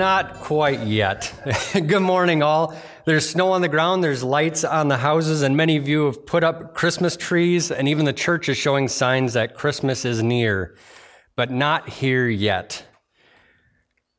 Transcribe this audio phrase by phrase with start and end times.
[0.00, 1.30] not quite yet.
[1.74, 2.74] Good morning, all.
[3.04, 6.24] There's snow on the ground, there's lights on the houses, and many of you have
[6.24, 10.74] put up Christmas trees, and even the church is showing signs that Christmas is near,
[11.36, 12.82] but not here yet.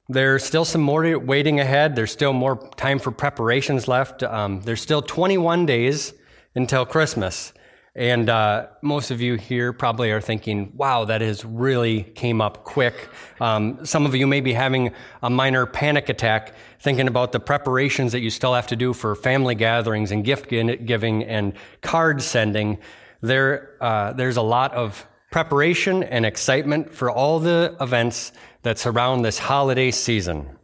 [0.07, 1.95] There's still some more waiting ahead.
[1.95, 4.21] There's still more time for preparations left.
[4.21, 6.13] Um, there's still 21 days
[6.53, 7.53] until Christmas.
[7.93, 12.63] And uh, most of you here probably are thinking, wow, that has really came up
[12.63, 13.09] quick.
[13.41, 18.13] Um, some of you may be having a minor panic attack thinking about the preparations
[18.13, 22.77] that you still have to do for family gatherings and gift giving and card sending.
[23.19, 28.31] There, uh, there's a lot of preparation and excitement for all the events
[28.61, 30.57] that surround this holiday season.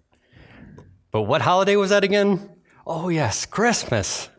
[1.12, 2.50] But what holiday was that again?
[2.86, 4.30] Oh, yes, Christmas.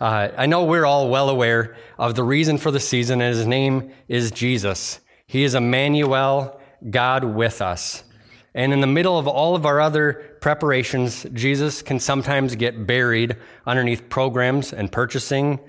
[0.00, 3.46] Uh, I know we're all well aware of the reason for the season, and his
[3.46, 4.98] name is Jesus.
[5.26, 8.02] He is Emmanuel, God with us.
[8.54, 13.36] And in the middle of all of our other preparations, Jesus can sometimes get buried
[13.66, 15.60] underneath programs and purchasing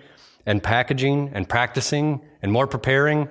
[0.46, 3.28] and packaging and practicing and more preparing.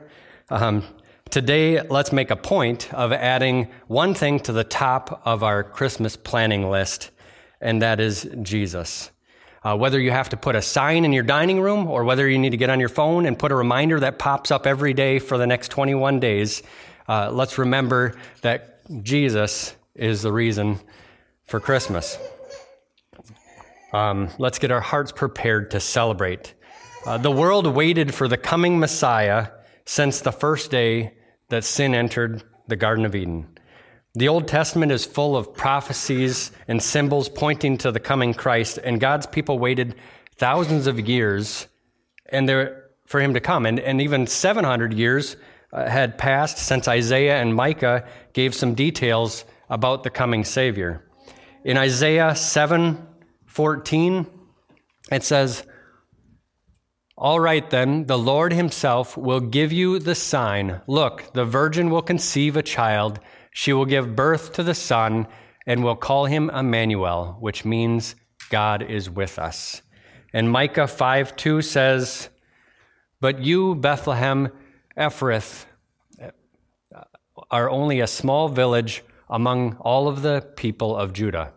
[0.51, 0.85] Um,
[1.31, 6.15] today, let's make a point of adding one thing to the top of our Christmas
[6.15, 7.11] planning list,
[7.59, 9.11] and that is Jesus.
[9.63, 12.39] Uh, whether you have to put a sign in your dining room or whether you
[12.39, 15.19] need to get on your phone and put a reminder that pops up every day
[15.19, 16.63] for the next 21 days,
[17.09, 20.81] uh, let's remember that Jesus is the reason
[21.45, 22.19] for Christmas.
[23.93, 26.55] Um, let's get our hearts prepared to celebrate.
[27.05, 29.49] Uh, the world waited for the coming Messiah
[29.85, 31.15] since the first day
[31.49, 33.49] that sin entered the Garden of Eden.
[34.15, 38.99] The Old Testament is full of prophecies and symbols pointing to the coming Christ, and
[38.99, 39.95] God's people waited
[40.35, 41.69] thousands of years
[42.27, 43.67] and there, for him to come.
[43.67, 45.37] And, and even 700 years
[45.73, 51.05] uh, had passed since Isaiah and Micah gave some details about the coming Savior.
[51.65, 53.07] In Isaiah 7
[53.47, 54.27] 14,
[55.13, 55.65] it says,
[57.17, 60.81] All right, then, the Lord Himself will give you the sign.
[60.89, 65.27] Look, the virgin will conceive a child she will give birth to the Son
[65.67, 68.15] and will call him Emmanuel, which means
[68.49, 69.83] God is with us.
[70.33, 72.29] And Micah 5 2 says,
[73.21, 74.51] But you, Bethlehem
[74.97, 75.67] Ephrathah,
[77.51, 81.53] are only a small village among all of the people of Judah.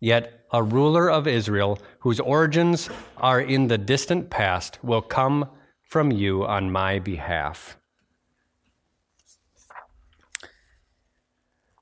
[0.00, 5.48] Yet a ruler of Israel, whose origins are in the distant past, will come
[5.82, 7.76] from you on my behalf.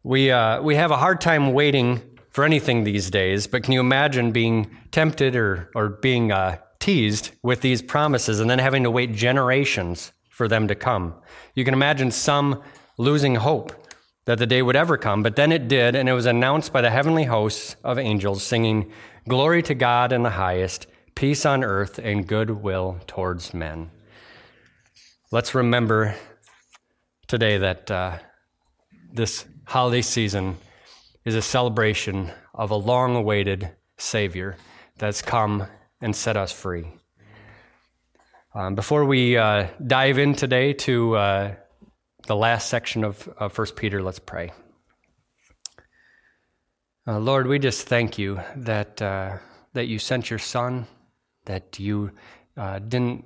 [0.07, 2.01] We, uh, we have a hard time waiting
[2.31, 7.33] for anything these days, but can you imagine being tempted or, or being uh, teased
[7.43, 11.13] with these promises and then having to wait generations for them to come?
[11.57, 12.63] You can imagine some
[12.99, 13.73] losing hope
[14.27, 16.83] that the day would ever come, but then it did, and it was announced by
[16.83, 18.93] the heavenly hosts of angels singing,
[19.29, 20.87] Glory to God in the highest,
[21.17, 23.91] peace on earth, and goodwill towards men.
[25.33, 26.15] Let's remember
[27.27, 28.19] today that uh,
[29.13, 30.57] this holiday season
[31.25, 33.69] is a celebration of a long awaited
[33.99, 34.57] Savior
[34.97, 35.67] that's come
[36.01, 36.87] and set us free.
[38.55, 41.55] Um, before we uh, dive in today to uh,
[42.29, 44.53] the last section of, of 1 Peter, let's pray.
[47.05, 49.39] Uh, Lord, we just thank you that, uh,
[49.75, 50.87] that you sent your Son,
[51.45, 52.13] that you
[52.57, 53.25] uh, didn't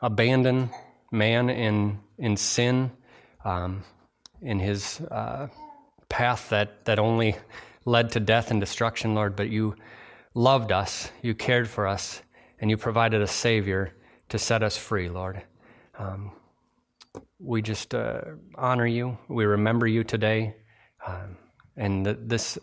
[0.00, 0.70] abandon
[1.10, 2.90] man in, in sin,
[3.44, 3.84] um,
[4.40, 5.48] in his uh,
[6.12, 7.34] path that, that only
[7.86, 9.74] led to death and destruction, Lord, but you
[10.34, 12.20] loved us, you cared for us,
[12.60, 13.94] and you provided a Savior
[14.28, 15.42] to set us free, Lord.
[15.98, 16.32] Um,
[17.38, 18.20] we just uh,
[18.56, 19.16] honor you.
[19.28, 20.54] We remember you today.
[21.06, 21.38] Um,
[21.78, 22.58] and th- this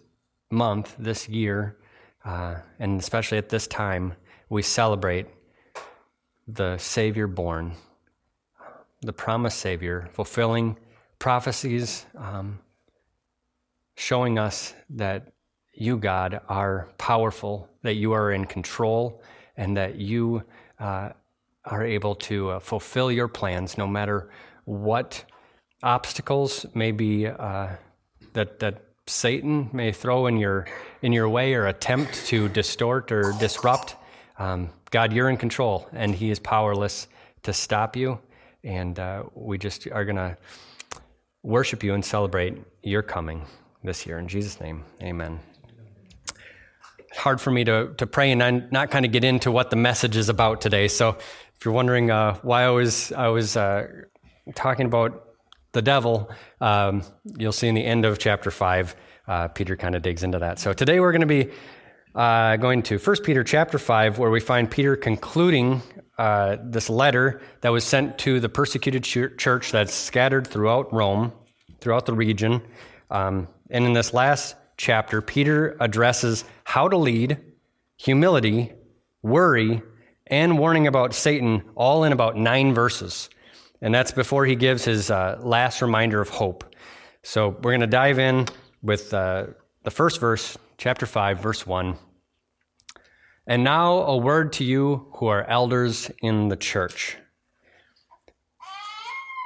[0.52, 1.78] month, this year,
[2.24, 4.14] uh, and especially at this time,
[4.50, 5.26] we celebrate
[6.48, 7.74] the Savior born,
[9.02, 10.78] the promised Savior, fulfilling
[11.18, 12.06] prophecies.
[12.16, 12.60] Um,
[14.00, 15.34] showing us that
[15.74, 19.22] you, God, are powerful, that you are in control,
[19.58, 20.42] and that you
[20.80, 21.10] uh,
[21.66, 24.32] are able to uh, fulfill your plans no matter
[24.64, 25.26] what
[25.84, 27.68] obstacles may be uh,
[28.32, 30.66] that, that Satan may throw in your,
[31.02, 33.98] in your way or attempt to distort or disrupt.
[34.38, 37.10] Um, God, you're in control, and He is powerless
[37.44, 38.18] to stop you.
[38.64, 40.38] And uh, we just are going to
[41.44, 43.46] worship you and celebrate your coming
[43.84, 44.20] this year.
[44.20, 45.40] In Jesus' name, amen.
[47.16, 50.16] hard for me to, to pray and not kind of get into what the message
[50.16, 50.88] is about today.
[50.88, 53.88] So if you're wondering uh, why I was, I was uh,
[54.56, 55.26] talking about
[55.72, 56.32] the devil,
[56.62, 57.04] um,
[57.38, 58.96] you'll see in the end of chapter 5.
[59.28, 60.60] uh, Peter kind of digs into that.
[60.60, 61.50] So today we're going to be
[62.16, 65.82] uh, going to 1 Peter chapter 5, where we find Peter concluding
[66.18, 71.32] uh, this letter that was sent to the persecuted church that's scattered throughout Rome,
[71.80, 72.62] throughout the region.
[73.10, 77.38] Um, and in this last chapter, Peter addresses how to lead,
[77.98, 78.74] humility,
[79.22, 79.82] worry,
[80.28, 83.30] and warning about Satan, all in about nine verses.
[83.82, 86.76] And that's before he gives his uh, last reminder of hope.
[87.24, 88.48] So we're going to dive in
[88.82, 89.48] with uh,
[89.84, 91.98] the first verse, chapter 5, verse 1.
[93.48, 97.18] And now a word to you who are elders in the church.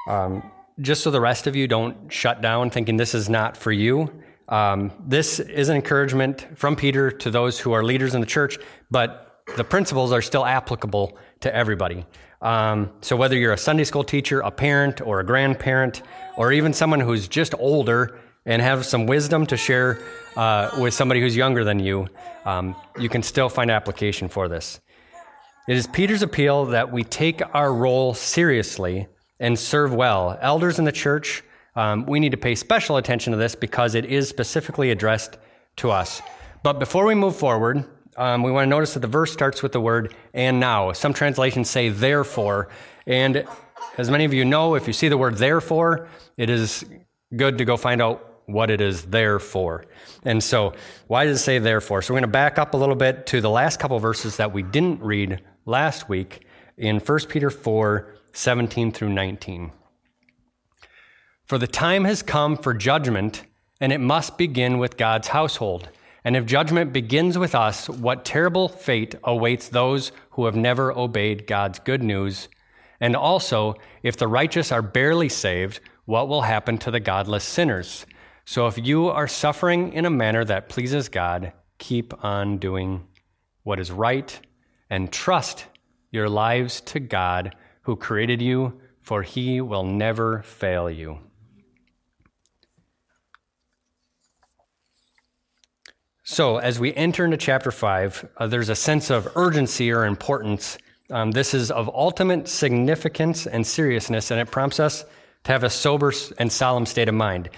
[0.09, 3.71] Um, just so the rest of you don't shut down thinking this is not for
[3.71, 4.11] you.
[4.49, 8.57] Um, this is an encouragement from Peter to those who are leaders in the church,
[8.91, 12.05] but the principles are still applicable to everybody.
[12.41, 16.01] Um, so whether you're a Sunday school teacher, a parent, or a grandparent,
[16.37, 19.99] or even someone who's just older and have some wisdom to share
[20.35, 22.07] uh, with somebody who's younger than you,
[22.45, 24.81] um, you can still find application for this.
[25.69, 29.07] It is Peter's appeal that we take our role seriously
[29.39, 30.37] and serve well.
[30.41, 31.43] Elders in the church,
[31.75, 35.37] um, we need to pay special attention to this because it is specifically addressed
[35.77, 36.21] to us.
[36.61, 37.85] But before we move forward,
[38.15, 40.91] um, we want to notice that the verse starts with the word and now.
[40.91, 42.69] Some translations say therefore.
[43.07, 43.45] And
[43.97, 46.07] as many of you know, if you see the word therefore,
[46.37, 46.85] it is
[47.35, 49.85] good to go find out what it is there for.
[50.23, 50.73] And so,
[51.07, 52.01] why does it say therefore?
[52.01, 54.53] So, we're going to back up a little bit to the last couple verses that
[54.53, 56.45] we didn't read last week
[56.77, 59.71] in 1 Peter 4 17 through 19.
[61.45, 63.43] For the time has come for judgment,
[63.79, 65.89] and it must begin with God's household.
[66.23, 71.45] And if judgment begins with us, what terrible fate awaits those who have never obeyed
[71.45, 72.49] God's good news?
[72.99, 78.05] And also, if the righteous are barely saved, what will happen to the godless sinners?
[78.45, 83.05] So if you are suffering in a manner that pleases God, keep on doing
[83.63, 84.39] what is right
[84.89, 85.65] and trust
[86.11, 91.19] your lives to God who created you, for he will never fail you.
[96.25, 100.77] So, as we enter into chapter 5, uh, there's a sense of urgency or importance.
[101.09, 105.03] Um, this is of ultimate significance and seriousness, and it prompts us
[105.43, 107.49] to have a sober and solemn state of mind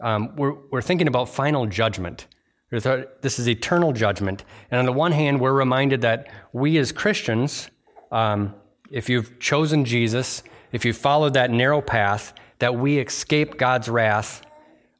[0.00, 2.26] um, we're, we're thinking about final judgment.
[2.70, 4.44] This is eternal judgment.
[4.70, 7.68] And on the one hand, we're reminded that we as Christians,
[8.12, 8.54] um,
[8.90, 10.42] if you've chosen Jesus,
[10.72, 14.42] if you've followed that narrow path, that we escape God's wrath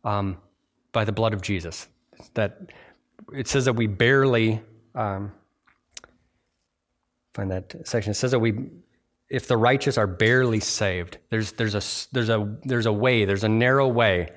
[0.04, 0.38] um,
[0.92, 1.88] by the blood of Jesus.
[2.34, 2.72] That
[3.34, 4.62] it says that we barely
[4.94, 5.32] um,
[7.34, 8.12] find that section.
[8.12, 8.70] It says that we,
[9.28, 11.82] if the righteous are barely saved, there's there's a
[12.12, 14.28] there's a there's a way, there's a narrow way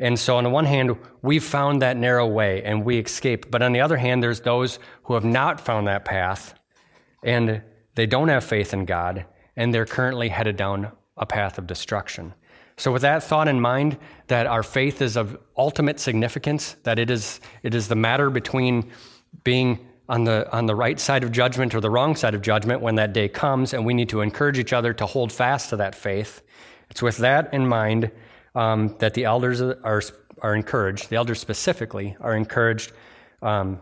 [0.00, 3.50] and so, on the one hand, we've found that narrow way and we escape.
[3.50, 6.54] But on the other hand, there's those who have not found that path
[7.24, 7.62] and
[7.98, 9.24] they don't have faith in God
[9.56, 12.32] and they're currently headed down a path of destruction.
[12.76, 17.10] So, with that thought in mind, that our faith is of ultimate significance, that it
[17.10, 18.92] is, it is the matter between
[19.42, 22.82] being on the, on the right side of judgment or the wrong side of judgment
[22.82, 25.76] when that day comes, and we need to encourage each other to hold fast to
[25.78, 26.42] that faith.
[26.90, 28.12] It's with that in mind
[28.54, 30.02] um, that the elders are,
[30.40, 32.92] are encouraged, the elders specifically are encouraged
[33.42, 33.80] um,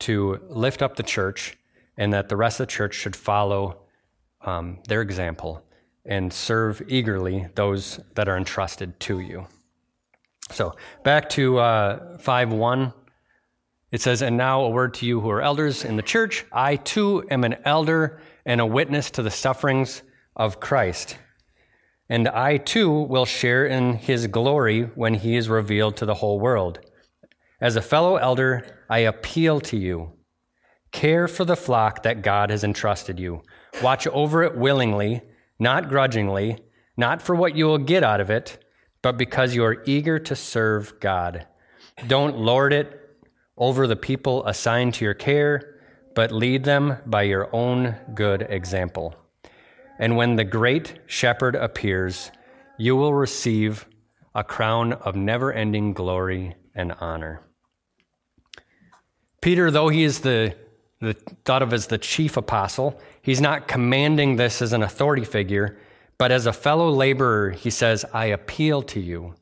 [0.00, 1.56] to lift up the church
[1.98, 3.82] and that the rest of the church should follow
[4.40, 5.62] um, their example
[6.06, 9.46] and serve eagerly those that are entrusted to you.
[10.50, 10.74] So
[11.04, 12.94] back to uh, 5 1.
[13.90, 16.46] It says, And now a word to you who are elders in the church.
[16.50, 20.02] I too am an elder and a witness to the sufferings
[20.34, 21.18] of Christ
[22.08, 26.40] and I too will share in his glory when he is revealed to the whole
[26.40, 26.80] world.
[27.60, 30.12] As a fellow elder, I appeal to you.
[30.98, 33.44] Care for the flock that God has entrusted you.
[33.84, 35.22] Watch over it willingly,
[35.56, 36.58] not grudgingly,
[36.96, 38.58] not for what you will get out of it,
[39.00, 41.46] but because you are eager to serve God.
[42.08, 43.16] Don't lord it
[43.56, 45.78] over the people assigned to your care,
[46.16, 49.14] but lead them by your own good example.
[50.00, 52.32] And when the great shepherd appears,
[52.76, 53.86] you will receive
[54.34, 57.42] a crown of never ending glory and honor.
[59.40, 60.56] Peter, though he is the,
[61.00, 61.14] the,
[61.44, 65.78] thought of as the chief apostle, he's not commanding this as an authority figure,
[66.18, 69.34] but as a fellow laborer, he says, I appeal to you.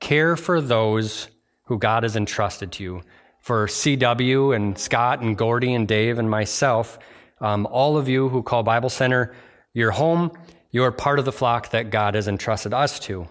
[0.00, 1.28] Care for those
[1.64, 3.02] who God has entrusted to you.
[3.40, 6.98] For CW and Scott and Gordy and Dave and myself,
[7.40, 9.34] um, all of you who call Bible Center
[9.74, 10.32] your home,
[10.70, 13.28] you're part of the flock that God has entrusted us to.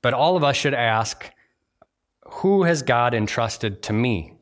[0.00, 1.30] But all of us should ask
[2.24, 4.34] who has God entrusted to me?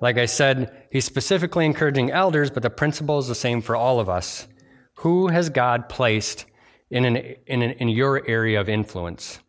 [0.00, 4.00] Like I said, he's specifically encouraging elders, but the principle is the same for all
[4.00, 4.48] of us.
[5.00, 6.46] Who has God placed
[6.90, 9.40] in, an, in, an, in your area of influence?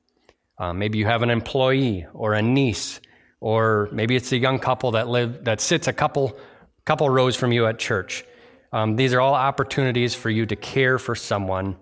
[0.58, 3.00] Uh, maybe you have an employee or a niece,
[3.40, 6.38] or maybe it's a young couple that live that sits a couple
[6.84, 8.26] couple rows from you at church.
[8.74, 11.78] Um, these are all opportunities for you to care for someone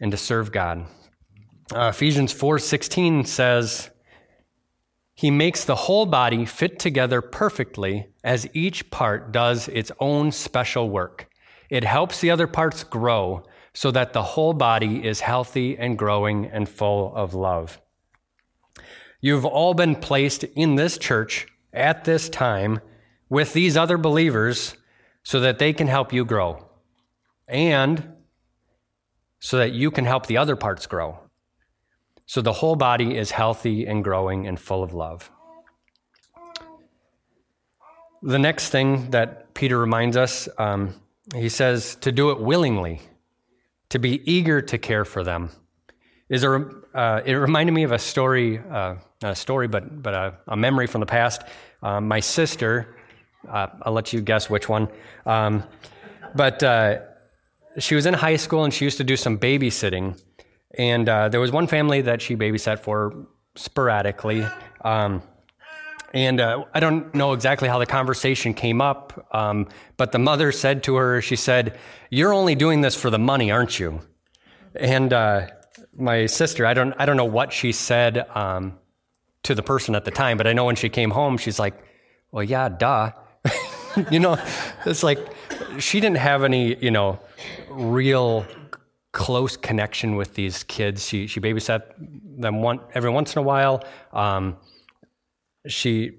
[0.00, 0.86] and to serve God.
[1.74, 3.90] Uh, Ephesians 4:16 says,
[5.14, 10.88] "He makes the whole body fit together perfectly as each part does its own special
[10.90, 11.28] work.
[11.68, 16.46] It helps the other parts grow so that the whole body is healthy and growing
[16.46, 17.80] and full of love."
[19.20, 22.80] You've all been placed in this church at this time
[23.28, 24.76] with these other believers
[25.22, 26.66] so that they can help you grow
[27.46, 28.16] and
[29.38, 31.21] so that you can help the other parts grow.
[32.26, 35.30] So the whole body is healthy and growing and full of love.
[38.22, 40.94] The next thing that Peter reminds us, um,
[41.34, 43.00] he says to do it willingly,
[43.88, 45.50] to be eager to care for them.
[46.28, 50.14] Is a, uh, it reminded me of a story, uh, not a story, but, but
[50.14, 51.42] a, a memory from the past.
[51.82, 52.96] Um, my sister,
[53.48, 54.88] uh, I'll let you guess which one,
[55.26, 55.64] um,
[56.34, 57.00] but uh,
[57.78, 60.18] she was in high school and she used to do some babysitting.
[60.78, 64.46] And uh, there was one family that she babysat for sporadically.
[64.82, 65.22] Um,
[66.14, 70.52] and uh, I don't know exactly how the conversation came up, um, but the mother
[70.52, 71.78] said to her, she said,
[72.10, 74.00] You're only doing this for the money, aren't you?
[74.74, 75.48] And uh,
[75.96, 78.78] my sister, I don't, I don't know what she said um,
[79.44, 81.82] to the person at the time, but I know when she came home, she's like,
[82.30, 83.12] Well, yeah, duh.
[84.10, 84.38] you know,
[84.84, 85.18] it's like
[85.78, 87.20] she didn't have any, you know,
[87.70, 88.46] real
[89.12, 91.06] close connection with these kids.
[91.06, 91.82] She she babysat
[92.40, 93.84] them one every once in a while.
[94.12, 94.56] Um,
[95.66, 96.12] she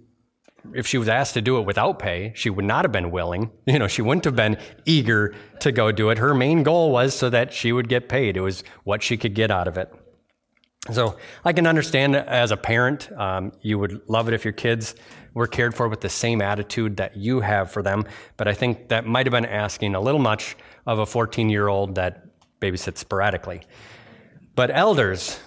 [0.74, 3.52] if she was asked to do it without pay, she would not have been willing.
[3.66, 6.18] You know, she wouldn't have been eager to go do it.
[6.20, 8.38] Her main goal was so that she would get paid.
[8.38, 9.92] It was what she could get out of it.
[10.92, 14.96] So I can understand as a parent, um, you would love it if your kids
[15.34, 18.06] were cared for with the same attitude that you have for them.
[18.38, 21.68] But I think that might have been asking a little much of a 14 year
[21.68, 22.33] old that
[22.64, 23.62] babysits sporadically.
[24.56, 25.40] But elders,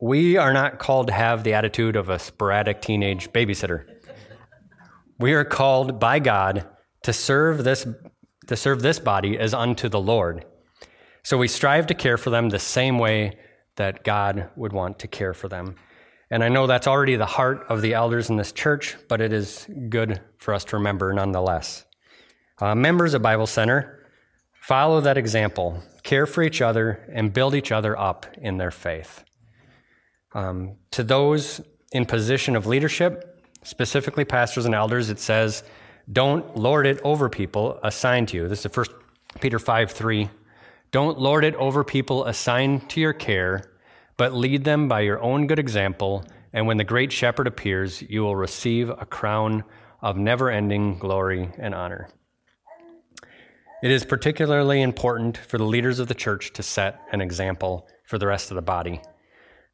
[0.00, 3.84] we are not called to have the attitude of a sporadic teenage babysitter.
[5.18, 6.66] We are called by God
[7.04, 7.86] to serve this
[8.48, 10.44] to serve this body as unto the Lord.
[11.22, 13.38] So we strive to care for them the same way
[13.76, 15.76] that God would want to care for them.
[16.28, 19.32] And I know that's already the heart of the elders in this church, but it
[19.32, 21.84] is good for us to remember nonetheless.
[22.60, 24.08] Uh, members of Bible Center,
[24.60, 29.24] follow that example care for each other, and build each other up in their faith.
[30.34, 31.60] Um, to those
[31.92, 35.62] in position of leadership, specifically pastors and elders, it says,
[36.10, 38.48] don't lord it over people assigned to you.
[38.48, 38.86] This is 1
[39.40, 40.28] Peter 5 3.
[40.90, 43.62] Don't lord it over people assigned to your care,
[44.16, 46.24] but lead them by your own good example.
[46.52, 49.64] And when the great shepherd appears, you will receive a crown
[50.02, 52.08] of never ending glory and honor.
[53.82, 58.16] It is particularly important for the leaders of the church to set an example for
[58.16, 59.00] the rest of the body.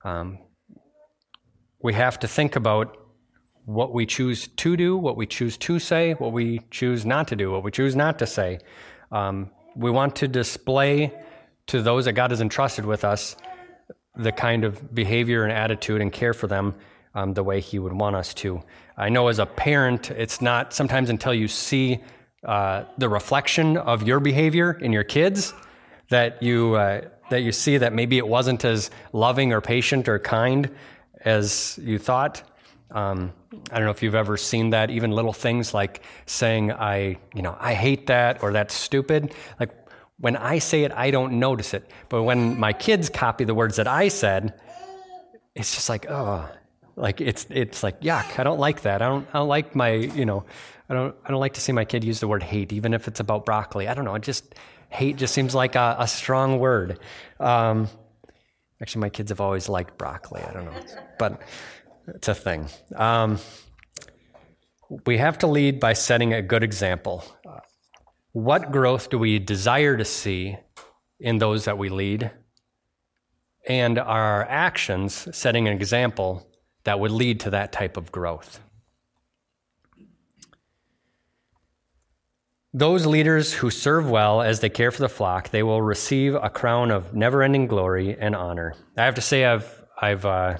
[0.02, 0.38] Um,
[1.82, 2.96] we have to think about
[3.66, 7.36] what we choose to do, what we choose to say, what we choose not to
[7.36, 8.60] do, what we choose not to say.
[9.12, 11.12] Um, we want to display
[11.66, 13.36] to those that God has entrusted with us
[14.16, 16.74] the kind of behavior and attitude and care for them
[17.14, 18.62] um, the way He would want us to.
[18.96, 22.00] I know as a parent, it's not sometimes until you see
[22.44, 25.52] uh, the reflection of your behavior in your kids
[26.08, 30.18] that you uh, that you see that maybe it wasn't as loving or patient or
[30.18, 30.70] kind
[31.24, 32.42] as you thought.
[32.90, 33.32] Um,
[33.70, 34.90] I don't know if you've ever seen that.
[34.90, 39.70] Even little things like saying "I," you know, "I hate that" or "That's stupid." Like
[40.18, 43.76] when I say it, I don't notice it, but when my kids copy the words
[43.76, 44.54] that I said,
[45.54, 46.48] it's just like, oh,
[46.96, 48.38] like it's it's like yuck.
[48.38, 49.02] I don't like that.
[49.02, 50.44] I don't I don't like my you know
[50.88, 53.08] I don't I don't like to see my kid use the word hate, even if
[53.08, 53.88] it's about broccoli.
[53.88, 54.14] I don't know.
[54.14, 54.54] It just
[54.88, 56.98] hate just seems like a, a strong word.
[57.38, 57.88] Um,
[58.80, 60.42] actually, my kids have always liked broccoli.
[60.42, 60.80] I don't know,
[61.18, 61.42] but
[62.08, 62.68] it's a thing.
[62.94, 63.38] Um,
[65.06, 67.24] we have to lead by setting a good example.
[68.32, 70.56] what growth do we desire to see
[71.20, 72.30] in those that we lead?
[73.66, 76.48] And are our actions setting an example
[76.84, 78.60] that would lead to that type of growth?
[82.74, 86.50] Those leaders who serve well as they care for the flock, they will receive a
[86.50, 88.74] crown of never-ending glory and honor.
[88.96, 90.58] I have to say, I've I've uh,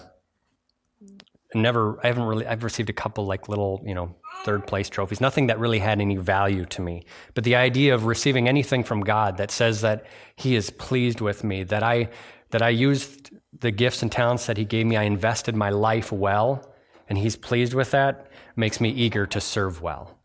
[1.54, 5.20] never, I haven't really, I've received a couple like little, you know, third place trophies,
[5.20, 7.04] nothing that really had any value to me.
[7.34, 11.44] But the idea of receiving anything from God that says that He is pleased with
[11.44, 12.08] me, that I,
[12.50, 16.10] that I used the gifts and talents that He gave me, I invested my life
[16.10, 16.74] well,
[17.08, 20.17] and He's pleased with that, makes me eager to serve well.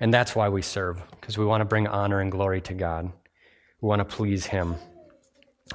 [0.00, 3.10] And that's why we serve, because we want to bring honor and glory to God.
[3.80, 4.76] We want to please Him.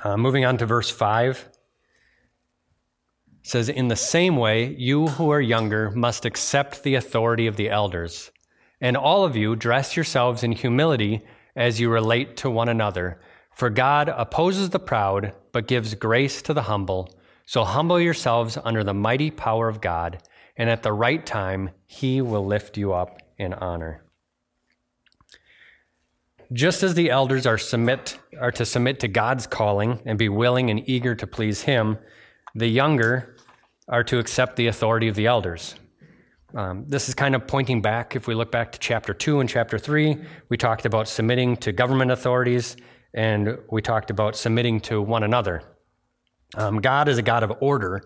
[0.04, 1.50] Uh, moving on to verse 5
[3.44, 7.70] says, In the same way, you who are younger must accept the authority of the
[7.70, 8.32] elders.
[8.80, 11.22] And all of you dress yourselves in humility
[11.56, 13.20] as you relate to one another.
[13.56, 17.14] For God opposes the proud, but gives grace to the humble.
[17.46, 20.22] So humble yourselves under the mighty power of God,
[20.56, 24.04] and at the right time, he will lift you up in honor.
[26.54, 30.70] Just as the elders are, submit, are to submit to God's calling and be willing
[30.70, 31.98] and eager to please him,
[32.56, 33.38] the younger
[33.88, 35.76] are to accept the authority of the elders.
[36.54, 38.18] Um, this is kind of pointing back.
[38.18, 40.18] If we look back to chapter 2 and chapter 3,
[40.50, 42.76] we talked about submitting to government authorities
[43.14, 45.64] and we talked about submitting to one another.
[46.56, 48.04] Um, God is a God of order,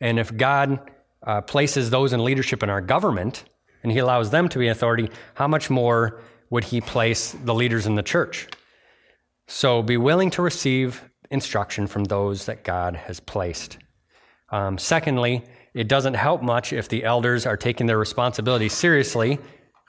[0.00, 0.90] and if God
[1.26, 3.44] uh, places those in leadership in our government
[3.82, 7.86] and He allows them to be authority, how much more would He place the leaders
[7.86, 8.48] in the church?
[9.48, 13.78] So be willing to receive instruction from those that God has placed.
[14.50, 19.38] Um, secondly, it doesn't help much if the elders are taking their responsibility seriously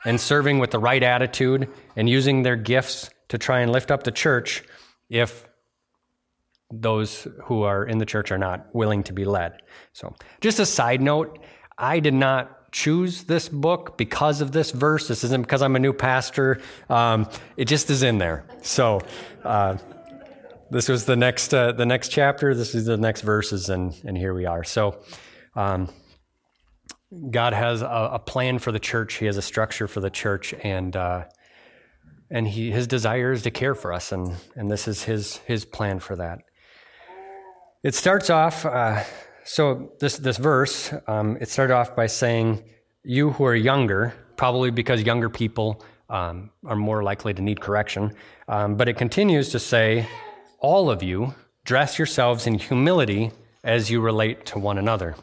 [0.06, 4.04] and serving with the right attitude and using their gifts to try and lift up
[4.04, 4.64] the church
[5.10, 5.48] if
[6.72, 9.62] those who are in the church are not willing to be led.
[9.94, 11.40] So, just a side note,
[11.78, 15.08] I did not choose this book because of this verse.
[15.08, 16.62] This isn't because I'm a new pastor.
[16.90, 18.46] Um, it just is in there.
[18.62, 19.02] So,
[19.44, 19.78] uh,
[20.70, 22.54] this was the next uh, the next chapter.
[22.54, 24.64] This is the next verses, and and here we are.
[24.64, 25.00] So,
[25.56, 25.90] um,
[27.32, 29.16] God has a, a, plan for the church.
[29.16, 31.24] He has a structure for the church, and uh,
[32.30, 35.66] and he his desire is to care for us, and and this is his his
[35.66, 36.40] plan for that.
[37.82, 38.66] It starts off.
[39.50, 42.64] So this this verse, um, it started off by saying,
[43.04, 48.14] "You who are younger, probably because younger people um, are more likely to need correction."
[48.50, 50.06] Um, but it continues to say
[50.60, 51.34] all of you
[51.64, 53.32] dress yourselves in humility
[53.64, 55.16] as you relate to one another.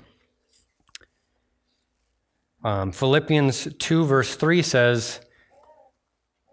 [2.62, 5.20] Um, Philippians 2, verse 3 says,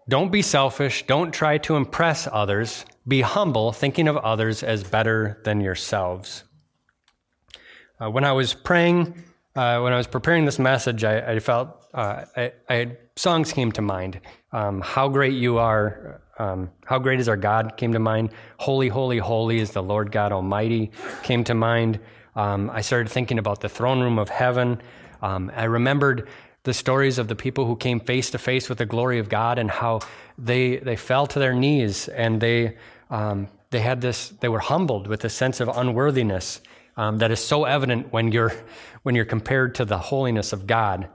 [0.08, 5.40] Don't be selfish, don't try to impress others, be humble, thinking of others as better
[5.44, 6.44] than yourselves.
[8.00, 9.22] Uh, when I was praying,
[9.54, 13.70] uh, when I was preparing this message, I, I felt uh, I, I, songs came
[13.72, 14.20] to mind.
[14.52, 18.30] Um, How great you are, um, How Great is Our God came to mind.
[18.58, 20.90] Holy, holy, holy is the Lord God Almighty
[21.22, 22.00] came to mind.
[22.34, 24.80] Um, I started thinking about the throne room of heaven.
[25.20, 26.28] Um, I remembered
[26.64, 29.58] the stories of the people who came face to face with the glory of God
[29.58, 30.00] and how
[30.38, 32.76] they, they fell to their knees and they,
[33.10, 36.60] um, they had this, they were humbled with a sense of unworthiness
[36.96, 38.52] um, that is so evident when you're,
[39.02, 41.08] when you're compared to the holiness of God.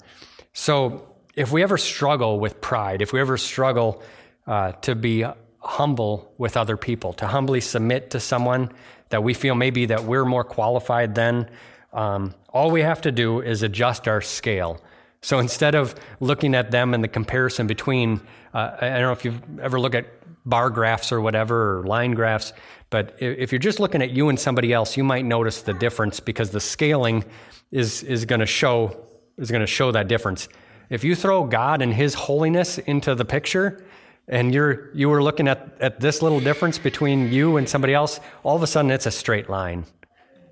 [0.53, 4.01] So if we ever struggle with pride, if we ever struggle
[4.47, 5.25] uh, to be
[5.59, 8.71] humble with other people, to humbly submit to someone
[9.09, 11.49] that we feel maybe that we're more qualified than.
[11.93, 14.81] Um, all we have to do is adjust our scale.
[15.21, 18.21] So instead of looking at them and the comparison between,
[18.53, 20.07] uh, I don't know if you've ever looked at
[20.45, 22.53] bar graphs or whatever, or line graphs,
[22.89, 26.19] but if you're just looking at you and somebody else, you might notice the difference
[26.19, 27.25] because the scaling
[27.71, 29.03] is, is going to show
[29.37, 30.49] is going to show that difference.
[30.89, 33.85] If you throw God and His holiness into the picture,
[34.27, 38.19] and you're you were looking at, at this little difference between you and somebody else,
[38.43, 39.85] all of a sudden it's a straight line.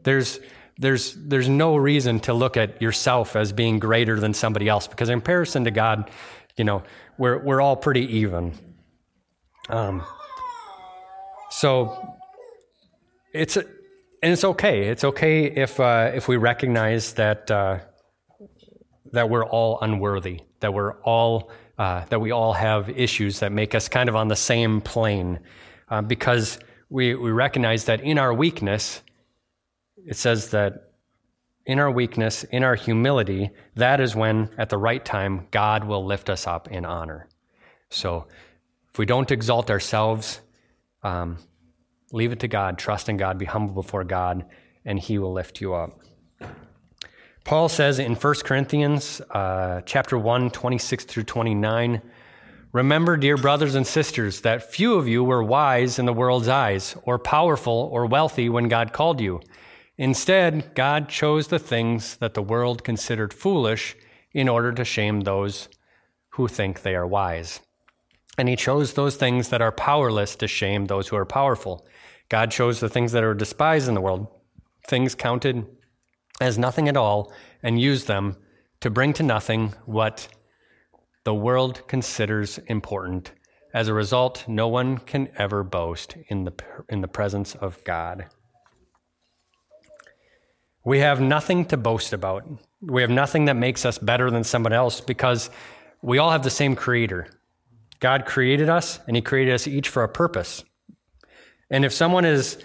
[0.04, 0.40] There's
[0.78, 5.10] there's there's no reason to look at yourself as being greater than somebody else because
[5.10, 6.12] in comparison to God,
[6.58, 6.84] you know,
[7.18, 8.54] we're we're all pretty even.
[9.70, 10.04] Um,
[11.50, 12.18] so
[13.34, 13.66] it's and
[14.22, 14.88] it's okay.
[14.88, 17.80] It's okay if uh, if we recognize that uh,
[19.12, 23.76] that we're all unworthy, that we're all uh, that we all have issues that make
[23.76, 25.40] us kind of on the same plane
[25.90, 26.60] uh, because
[26.90, 29.02] we, we recognize that in our weakness,
[30.06, 30.92] it says that
[31.66, 36.06] in our weakness, in our humility, that is when, at the right time, God will
[36.06, 37.28] lift us up in honor.
[37.90, 38.28] So
[38.92, 40.42] if we don't exalt ourselves,
[41.02, 41.38] um,
[42.12, 44.46] leave it to God, trust in God, be humble before God,
[44.86, 46.00] and He will lift you up.
[47.44, 52.02] Paul says in 1 Corinthians uh, chapter 1, 26 through 29,
[52.72, 56.96] Remember, dear brothers and sisters, that few of you were wise in the world's eyes,
[57.04, 59.40] or powerful or wealthy when God called you.
[59.98, 63.96] Instead, God chose the things that the world considered foolish
[64.34, 65.70] in order to shame those
[66.32, 67.62] who think they are wise.
[68.38, 71.88] And he chose those things that are powerless to shame those who are powerful.
[72.28, 74.28] God chose the things that are despised in the world,
[74.88, 75.66] things counted
[76.42, 77.32] as nothing at all,
[77.64, 78.36] and used them
[78.82, 80.28] to bring to nothing what
[81.24, 83.32] the world considers important.
[83.74, 86.54] As a result, no one can ever boast in the,
[86.90, 88.26] in the presence of God.
[90.86, 92.48] We have nothing to boast about.
[92.80, 95.50] We have nothing that makes us better than someone else because
[96.02, 97.28] we all have the same creator.
[98.00, 100.64] God created us and he created us each for a purpose.
[101.72, 102.60] And if someone is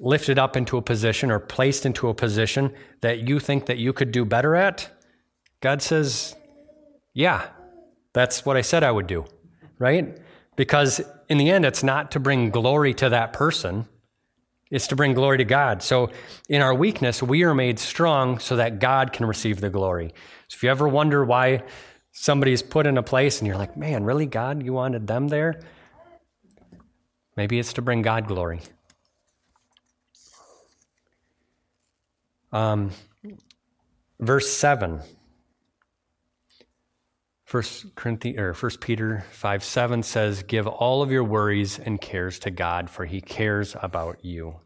[0.00, 3.94] lifted up into a position or placed into a position that you think that you
[3.94, 4.90] could do better at,
[5.62, 6.36] God says,
[7.14, 7.48] "Yeah,
[8.12, 9.24] that's what I said I would do."
[9.78, 10.18] Right?
[10.56, 11.00] Because
[11.30, 13.88] in the end it's not to bring glory to that person.
[14.70, 15.82] It's to bring glory to God.
[15.82, 16.10] So
[16.48, 20.14] in our weakness, we are made strong so that God can receive the glory.
[20.48, 21.64] So if you ever wonder why
[22.12, 25.60] somebody's put in a place and you're like, man, really, God, you wanted them there?
[27.36, 28.60] Maybe it's to bring God glory.
[32.52, 32.90] Um,
[34.18, 35.00] verse 7.
[37.50, 42.38] First Corinthians or First Peter five seven says, "Give all of your worries and cares
[42.38, 44.60] to God, for He cares about you."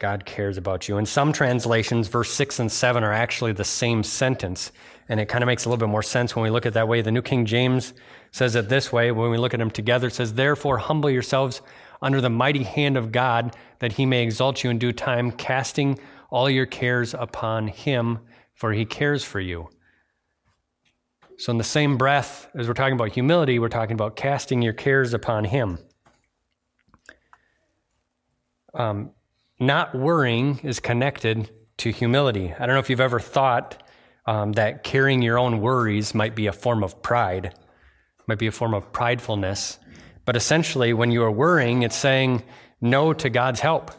[0.00, 0.98] God cares about you.
[0.98, 4.72] In some translations, verse six and seven are actually the same sentence,
[5.08, 6.88] and it kind of makes a little bit more sense when we look at that
[6.88, 7.00] way.
[7.00, 7.94] The New King James
[8.32, 11.62] says it this way: when we look at them together, it says, "Therefore, humble yourselves
[12.02, 15.96] under the mighty hand of God, that He may exalt you in due time, casting
[16.28, 18.18] all your cares upon Him,
[18.52, 19.68] for He cares for you."
[21.38, 24.72] So, in the same breath as we're talking about humility, we're talking about casting your
[24.72, 25.78] cares upon Him.
[28.72, 29.10] Um,
[29.60, 32.54] not worrying is connected to humility.
[32.58, 33.82] I don't know if you've ever thought
[34.24, 37.54] um, that carrying your own worries might be a form of pride,
[38.26, 39.78] might be a form of pridefulness.
[40.24, 42.44] But essentially, when you are worrying, it's saying
[42.80, 43.90] no to God's help.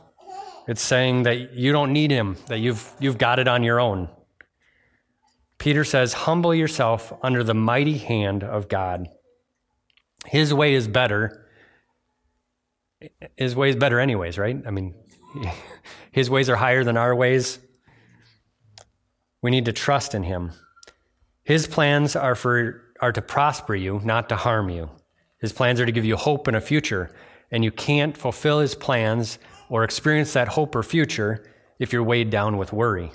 [0.67, 4.10] It's saying that you don't need Him, that you've, you've got it on your own.
[5.57, 9.07] Peter says, Humble yourself under the mighty hand of God.
[10.25, 11.45] His way is better.
[13.35, 14.57] His way is better, anyways, right?
[14.65, 14.95] I mean,
[16.11, 17.59] his ways are higher than our ways.
[19.41, 20.51] We need to trust in him.
[21.43, 24.89] His plans are, for, are to prosper you, not to harm you.
[25.39, 27.15] His plans are to give you hope and a future,
[27.51, 29.37] and you can't fulfill his plans
[29.69, 31.45] or experience that hope or future
[31.79, 33.11] if you're weighed down with worry.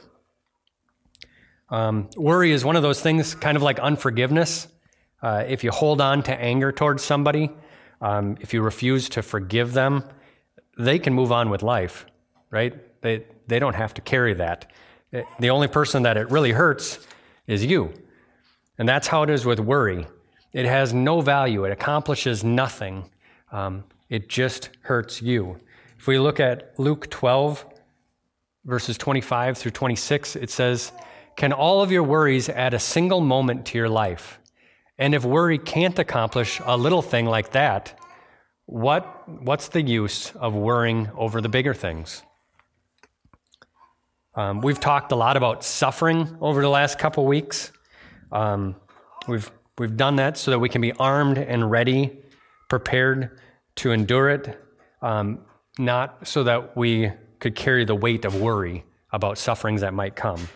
[1.72, 4.68] Um, worry is one of those things, kind of like unforgiveness.
[5.22, 7.50] Uh, if you hold on to anger towards somebody,
[8.02, 10.04] um, if you refuse to forgive them,
[10.76, 12.04] they can move on with life,
[12.50, 12.74] right?
[13.00, 14.70] They, they don't have to carry that.
[15.40, 16.98] The only person that it really hurts
[17.46, 17.94] is you.
[18.76, 20.06] And that's how it is with worry.
[20.52, 23.08] It has no value, it accomplishes nothing.
[23.50, 25.58] Um, it just hurts you.
[25.98, 27.64] If we look at Luke 12,
[28.66, 30.92] verses 25 through 26, it says,
[31.36, 34.38] can all of your worries add a single moment to your life?
[34.98, 37.98] And if worry can't accomplish a little thing like that,
[38.66, 42.22] what, what's the use of worrying over the bigger things?
[44.34, 47.72] Um, we've talked a lot about suffering over the last couple weeks.
[48.30, 48.76] Um,
[49.28, 52.18] we've, we've done that so that we can be armed and ready,
[52.68, 53.38] prepared
[53.76, 54.58] to endure it,
[55.02, 55.40] um,
[55.78, 60.48] not so that we could carry the weight of worry about sufferings that might come.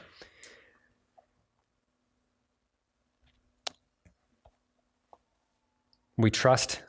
[6.17, 6.83] We trust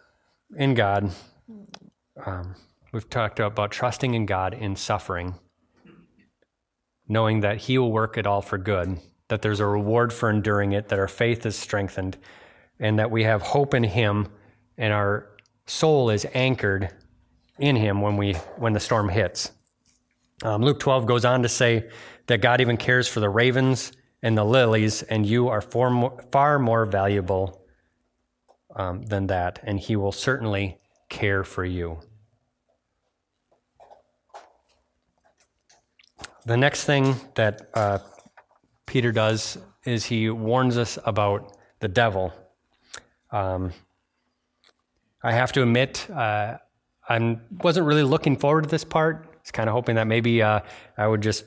[0.56, 1.12] in God.
[2.26, 2.56] Um,
[2.92, 5.36] we've talked about trusting in God in suffering,
[7.08, 10.72] knowing that He will work it all for good, that there's a reward for enduring
[10.72, 12.18] it, that our faith is strengthened,
[12.80, 14.28] and that we have hope in Him,
[14.78, 15.30] and our
[15.66, 16.90] soul is anchored
[17.60, 19.52] in Him when we when the storm hits.
[20.44, 21.90] Um, Luke 12 goes on to say
[22.28, 26.24] that God even cares for the ravens and the lilies, and you are far more,
[26.32, 27.66] far more valuable
[28.78, 32.00] um, than that, and He will certainly care for you.
[36.46, 38.00] The next thing that uh,
[38.86, 42.34] Peter does is he warns us about the devil.
[43.32, 43.74] Um,
[45.22, 46.58] I have to admit, uh,
[47.10, 49.26] I wasn't really looking forward to this part.
[49.26, 50.62] I was kind of hoping that maybe uh,
[50.98, 51.46] I would just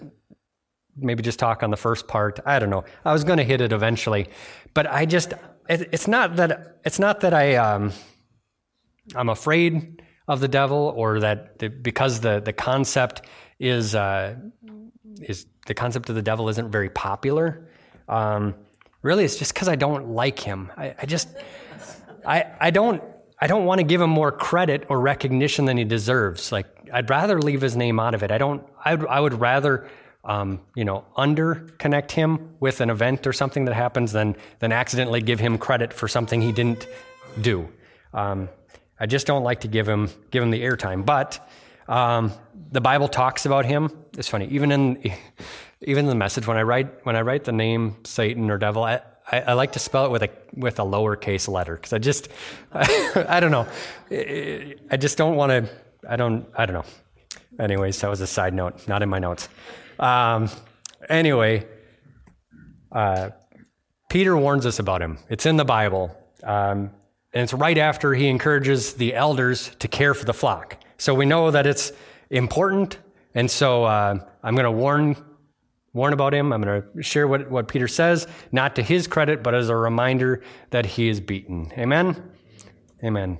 [0.97, 2.38] maybe just talk on the first part.
[2.45, 2.85] I don't know.
[3.03, 4.29] I was going to hit it eventually,
[4.75, 5.33] but I just
[5.70, 7.92] it, it's not that it's not that I um,
[9.14, 13.22] I'm afraid of the devil or that the, because the the concept
[13.59, 14.35] is uh,
[15.22, 17.68] is the concept of the devil isn't very popular.
[18.09, 18.54] Um,
[19.02, 20.72] really, it's just because I don't like him.
[20.76, 21.28] I, I just
[22.26, 23.02] I I don't
[23.40, 26.50] I don't want to give him more credit or recognition than he deserves.
[26.50, 28.30] Like I'd rather leave his name out of it.
[28.30, 28.64] I don't.
[28.85, 29.88] I I would rather
[30.24, 34.72] um, you know, under connect him with an event or something that happens than, than
[34.72, 36.87] accidentally give him credit for something he didn't
[37.40, 37.68] do.
[38.12, 38.48] Um,
[38.98, 41.06] I just don't like to give him, give him the airtime.
[41.06, 41.48] But
[41.88, 42.33] um,
[42.70, 43.90] the Bible talks about him.
[44.18, 45.12] It's funny, even in,
[45.80, 48.85] even in the message, when I write, when I write the name Satan or devil,
[48.85, 49.00] I,
[49.33, 52.28] I, I like to spell it with a, with a lowercase letter because I just,
[52.72, 53.66] I, I don't know.
[54.11, 55.70] I just don't want to,
[56.06, 56.85] I don't, I don't know.
[57.61, 59.49] Anyways, that was a side note, not in my notes.
[59.99, 60.49] Um,
[61.09, 61.66] anyway,
[62.90, 63.31] uh,
[64.09, 65.18] Peter warns us about him.
[65.29, 66.16] It's in the Bible.
[66.42, 66.90] Um,
[67.33, 70.83] and it's right after he encourages the elders to care for the flock.
[70.99, 71.92] So we know that it's
[72.31, 72.99] important.
[73.35, 75.16] And so uh, I'm going to warn
[75.92, 76.53] warn about him.
[76.53, 79.77] I'm going to share what, what Peter says, not to his credit, but as a
[79.77, 81.73] reminder that he is beaten.
[81.77, 82.31] Amen?
[83.03, 83.38] Amen.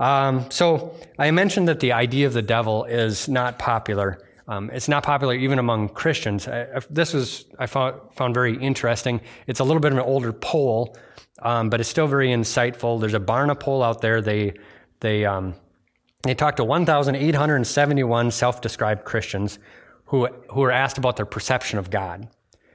[0.00, 4.26] Um, so I mentioned that the idea of the devil is not popular.
[4.48, 6.48] Um, it's not popular even among Christians.
[6.48, 9.20] I, this was I found, found very interesting.
[9.46, 10.96] It's a little bit of an older poll,
[11.42, 12.98] um, but it's still very insightful.
[12.98, 14.22] There's a Barna poll out there.
[14.22, 14.54] They
[15.00, 15.54] they um,
[16.22, 19.58] they talked to 1,871 self-described Christians
[20.06, 22.26] who who were asked about their perception of God.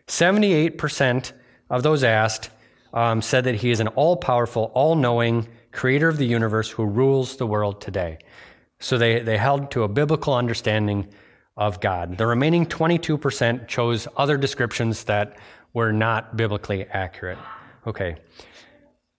[0.08, 1.32] 78%
[1.72, 2.52] of those asked
[2.94, 7.46] um, said that He is an all-powerful, all-knowing Creator of the universe who rules the
[7.46, 8.18] world today.
[8.80, 11.08] So they they held to a biblical understanding
[11.58, 12.18] of God.
[12.18, 15.38] The remaining 22% chose other descriptions that
[15.74, 17.38] were not biblically accurate.
[17.86, 18.18] Okay.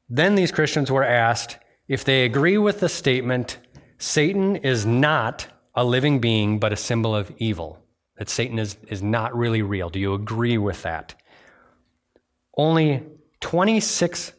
[0.08, 3.58] Then these Christians were asked if they agree with the statement
[3.98, 7.78] Satan is not a living being but a symbol of evil,
[8.16, 9.88] that Satan is, is not really real.
[9.90, 11.14] Do you agree with that?
[12.56, 13.02] Only
[13.42, 14.32] 26%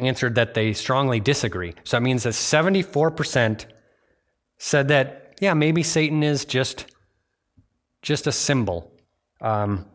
[0.00, 1.74] answered that they strongly disagree.
[1.84, 3.64] So that means that 74%
[4.58, 6.86] said that yeah, maybe Satan is just
[8.02, 8.92] just a symbol.
[9.40, 9.86] Um,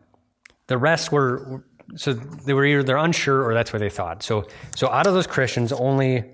[0.66, 1.64] the rest were
[1.96, 4.22] so they were either they're unsure or that's what they thought.
[4.22, 6.24] So so out of those Christians, only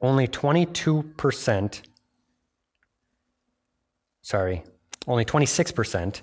[0.00, 1.82] only twenty two percent.
[4.22, 4.64] Sorry,
[5.06, 6.22] only twenty six percent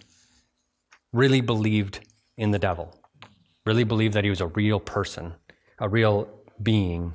[1.14, 2.00] really believed
[2.38, 2.96] in the devil.
[3.66, 5.34] Really believed that he was a real person,
[5.82, 6.30] a real
[6.62, 7.14] being.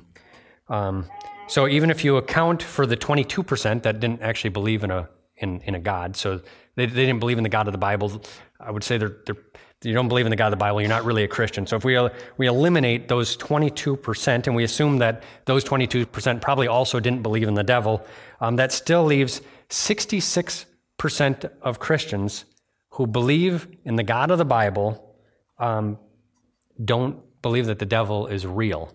[0.69, 1.05] Um,
[1.47, 5.61] so even if you account for the 22% that didn't actually believe in a in,
[5.61, 6.41] in a God, so
[6.75, 8.21] they, they didn't believe in the God of the Bible,
[8.59, 9.37] I would say they're, they're
[9.83, 11.67] you don't believe in the God of the Bible, you're not really a Christian.
[11.67, 11.97] So if we
[12.37, 17.53] we eliminate those 22% and we assume that those 22% probably also didn't believe in
[17.53, 18.05] the devil,
[18.41, 22.45] um, that still leaves 66% of Christians
[22.89, 25.15] who believe in the God of the Bible
[25.59, 25.99] um,
[26.83, 28.93] don't believe that the devil is real.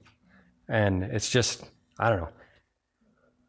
[0.69, 1.65] And it's just,
[1.99, 2.29] I don't know.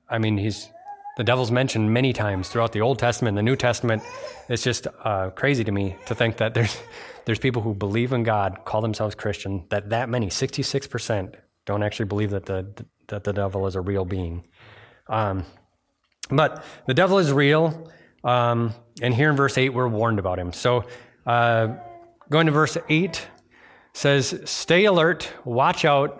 [0.10, 0.70] I mean, he's
[1.16, 4.02] the devil's mentioned many times throughout the Old Testament and the New Testament.
[4.50, 6.78] It's just uh, crazy to me to think that there's
[7.26, 9.66] there's people who believe in God, call themselves Christian.
[9.70, 13.76] That that many, sixty six percent, don't actually believe that the that the devil is
[13.76, 14.46] a real being.
[15.08, 15.46] Um,
[16.30, 17.92] but the devil is real,
[18.24, 20.52] um, and here in verse eight we're warned about him.
[20.52, 20.86] So
[21.26, 21.76] uh,
[22.30, 23.28] going to verse eight
[23.94, 26.20] says, "Stay alert, watch out."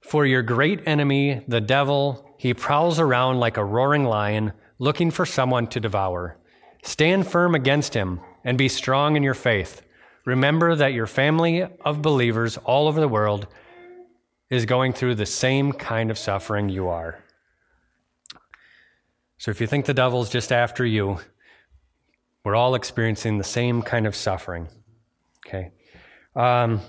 [0.00, 5.24] For your great enemy, the devil, he prowls around like a roaring lion, looking for
[5.24, 6.36] someone to devour.
[6.82, 9.82] Stand firm against him and be strong in your faith.
[10.24, 13.46] Remember that your family of believers all over the world
[14.50, 17.22] is going through the same kind of suffering you are.
[19.38, 21.18] So if you think the devil's just after you,
[22.44, 24.68] we're all experiencing the same kind of suffering.
[25.46, 25.72] Okay.
[26.34, 26.80] Um,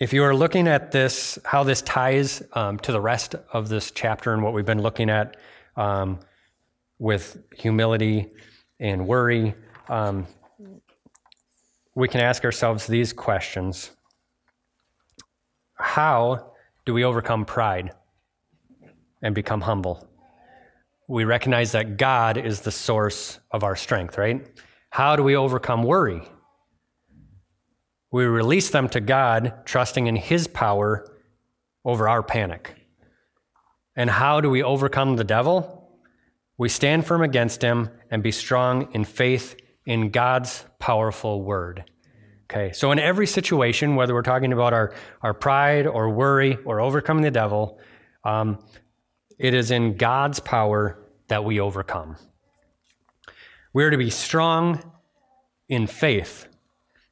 [0.00, 3.90] if you are looking at this, how this ties um, to the rest of this
[3.90, 5.36] chapter and what we've been looking at
[5.76, 6.18] um,
[6.98, 8.32] with humility
[8.80, 9.54] and worry,
[9.90, 10.26] um,
[11.94, 13.90] we can ask ourselves these questions
[15.74, 16.52] How
[16.86, 17.92] do we overcome pride
[19.20, 20.08] and become humble?
[21.08, 24.46] We recognize that God is the source of our strength, right?
[24.88, 26.22] How do we overcome worry?
[28.10, 31.06] We release them to God, trusting in His power
[31.84, 32.76] over our panic.
[33.96, 35.80] And how do we overcome the devil?
[36.60, 41.84] We stand firm against him and be strong in faith in God's powerful word.
[42.44, 44.92] Okay, so in every situation, whether we're talking about our,
[45.22, 47.78] our pride or worry or overcoming the devil,
[48.24, 48.58] um,
[49.38, 52.16] it is in God's power that we overcome.
[53.72, 54.82] We are to be strong
[55.68, 56.46] in faith.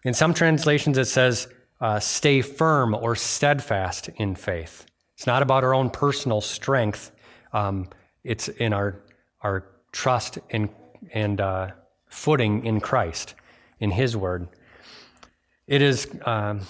[0.08, 1.48] In some translations, it says,
[1.82, 4.86] uh, stay firm or steadfast in faith.
[5.14, 7.10] It's not about our own personal strength,
[7.52, 7.90] um,
[8.24, 9.02] it's in our,
[9.42, 10.70] our trust in,
[11.12, 11.72] and uh,
[12.06, 13.34] footing in Christ,
[13.80, 14.48] in His Word.
[15.66, 16.08] It is.
[16.24, 16.62] Um,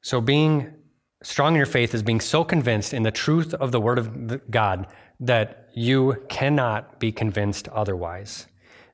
[0.00, 0.72] so, being
[1.22, 4.50] strong in your faith is being so convinced in the truth of the Word of
[4.50, 4.86] God
[5.20, 8.46] that you cannot be convinced otherwise.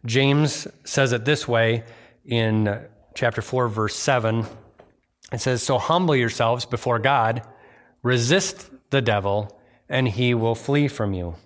[0.05, 1.85] James says it this way
[2.27, 4.45] in chapter 4, verse 7.
[5.33, 7.43] It says, So humble yourselves before God,
[8.03, 11.37] resist the devil, and he will flee from you.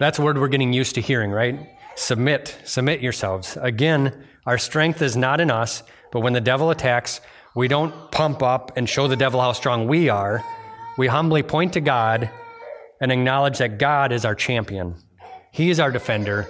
[0.00, 1.60] That's a word we're getting used to hearing, right?
[1.94, 3.56] Submit, submit yourselves.
[3.60, 7.20] Again, our strength is not in us, but when the devil attacks,
[7.54, 10.44] we don't pump up and show the devil how strong we are.
[10.96, 12.30] We humbly point to God
[13.00, 14.94] and acknowledge that God is our champion.
[15.52, 16.48] He is our defender,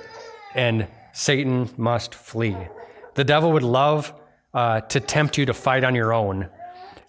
[0.54, 2.56] and Satan must flee.
[3.14, 4.12] The devil would love
[4.54, 6.48] uh, to tempt you to fight on your own.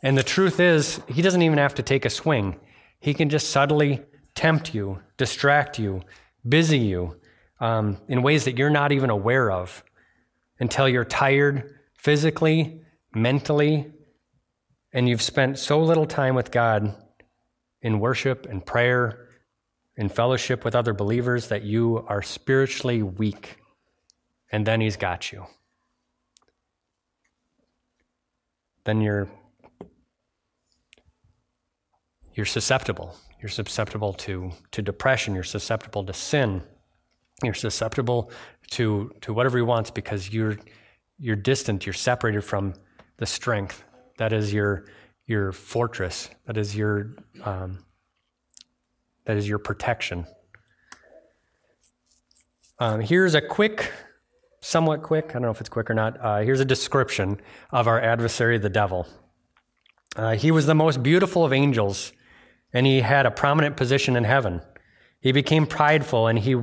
[0.01, 2.59] And the truth is, he doesn't even have to take a swing.
[2.99, 4.01] He can just subtly
[4.35, 6.01] tempt you, distract you,
[6.47, 7.19] busy you
[7.59, 9.83] um, in ways that you're not even aware of
[10.59, 12.81] until you're tired physically,
[13.13, 13.91] mentally,
[14.93, 16.95] and you've spent so little time with God
[17.81, 19.28] in worship and prayer,
[19.99, 23.57] in fellowship with other believers, that you are spiritually weak.
[24.51, 25.45] And then He's got you.
[28.85, 29.29] Then you're
[32.33, 33.15] you're susceptible.
[33.41, 35.35] You're susceptible to, to depression.
[35.35, 36.63] You're susceptible to sin.
[37.43, 38.31] You're susceptible
[38.71, 40.57] to, to whatever he wants because you're,
[41.17, 41.85] you're distant.
[41.85, 42.75] You're separated from
[43.17, 43.83] the strength
[44.17, 44.85] that is your,
[45.25, 46.29] your fortress.
[46.45, 47.83] That is your, um,
[49.29, 50.25] that is your protection.
[52.79, 53.91] Um, here's a quick,
[54.59, 56.19] somewhat quick, I don't know if it's quick or not.
[56.19, 57.39] Uh, here's a description
[57.71, 59.05] of our adversary, the devil.
[60.15, 62.11] Uh, he was the most beautiful of angels
[62.73, 64.63] and he had a prominent position in heaven.
[65.21, 66.55] He became prideful and he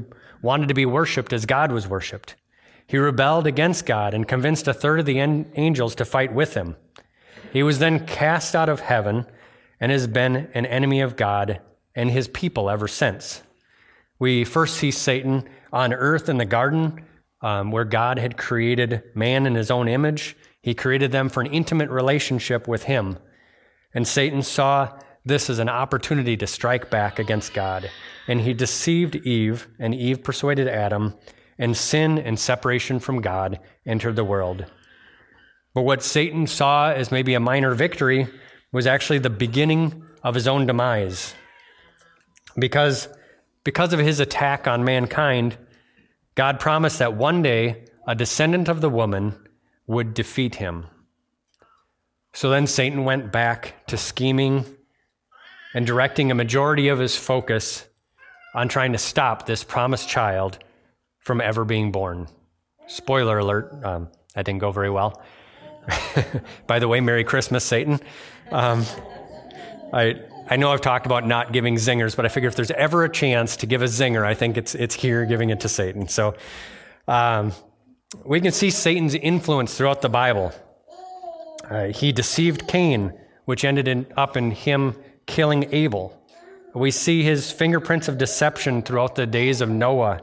[0.43, 2.35] wanted to be worshiped as God was worshiped.
[2.89, 6.75] He rebelled against God and convinced a third of the angels to fight with him.
[7.53, 9.25] He was then cast out of heaven
[9.79, 11.61] and has been an enemy of God
[11.97, 13.43] and his people ever since.
[14.19, 17.05] We first see Satan on earth in the garden
[17.43, 20.37] um, where God had created man in his own image.
[20.63, 23.19] He created them for an intimate relationship with him.
[23.95, 27.91] And Satan saw this as an opportunity to strike back against God.
[28.29, 31.15] And he deceived Eve, and Eve persuaded Adam,
[31.59, 34.67] and sin and separation from God entered the world.
[35.75, 38.29] But what Satan saw as maybe a minor victory
[38.73, 41.35] was actually the beginning of his own demise.
[42.59, 43.09] Because,
[43.65, 45.57] because of his attack on mankind,
[46.35, 49.35] God promised that one day a descendant of the woman
[49.87, 50.87] would defeat him.
[52.33, 54.67] So then Satan went back to scheming
[55.75, 57.87] and directing a majority of his focus
[58.55, 60.59] on trying to stop this promised child
[61.19, 62.29] from ever being born.
[62.87, 65.23] Spoiler alert, um, that didn't go very well.
[66.67, 68.01] By the way, Merry Christmas, Satan.
[68.51, 68.85] Um,
[69.93, 73.03] I, I know I've talked about not giving zingers, but I figure if there's ever
[73.03, 76.07] a chance to give a zinger, I think it's, it's here giving it to Satan.
[76.07, 76.37] So
[77.09, 77.53] um,
[78.25, 80.53] we can see Satan's influence throughout the Bible.
[81.69, 83.13] Uh, he deceived Cain,
[83.47, 84.95] which ended in, up in him
[85.27, 86.17] killing Abel.
[86.75, 90.23] We see his fingerprints of deception throughout the days of Noah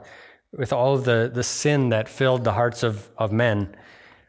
[0.53, 3.75] with all of the, the sin that filled the hearts of, of men.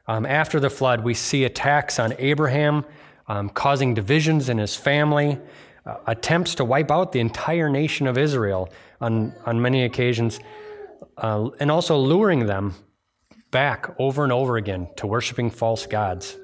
[0.08, 2.84] Um, after the flood, we see attacks on Abraham,
[3.28, 5.38] um, causing divisions in his family,
[5.86, 8.70] uh, attempts to wipe out the entire nation of Israel
[9.00, 10.40] on, on many occasions,
[11.18, 12.74] uh, and also luring them
[13.50, 16.36] back over and over again to worshiping false gods.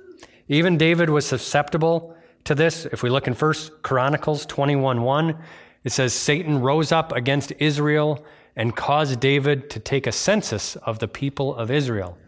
[0.48, 2.86] Even David was susceptible to this.
[2.86, 5.38] If we look in First Chronicles 21 1,
[5.84, 8.24] it says Satan rose up against Israel
[8.56, 12.18] and caused David to take a census of the people of Israel.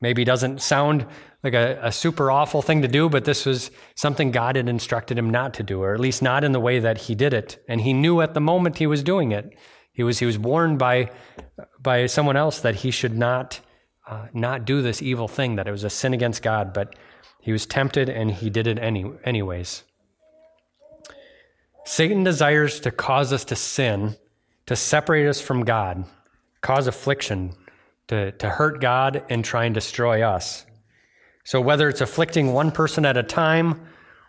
[0.00, 1.06] Maybe doesn't sound
[1.42, 5.18] like a, a, super awful thing to do, but this was something God had instructed
[5.18, 7.62] him not to do, or at least not in the way that he did it.
[7.66, 9.56] And he knew at the moment he was doing it.
[9.92, 11.10] He was, he was warned by,
[11.80, 13.60] by someone else that he should not,
[14.06, 16.74] uh, not do this evil thing, that it was a sin against God.
[16.74, 16.94] But
[17.40, 19.84] he was tempted and he did it any, anyways.
[21.86, 24.16] Satan desires to cause us to sin,
[24.66, 26.04] to separate us from God,
[26.60, 27.54] cause affliction,
[28.08, 30.66] to, to hurt God and try and destroy us.
[31.44, 33.80] So, whether it's afflicting one person at a time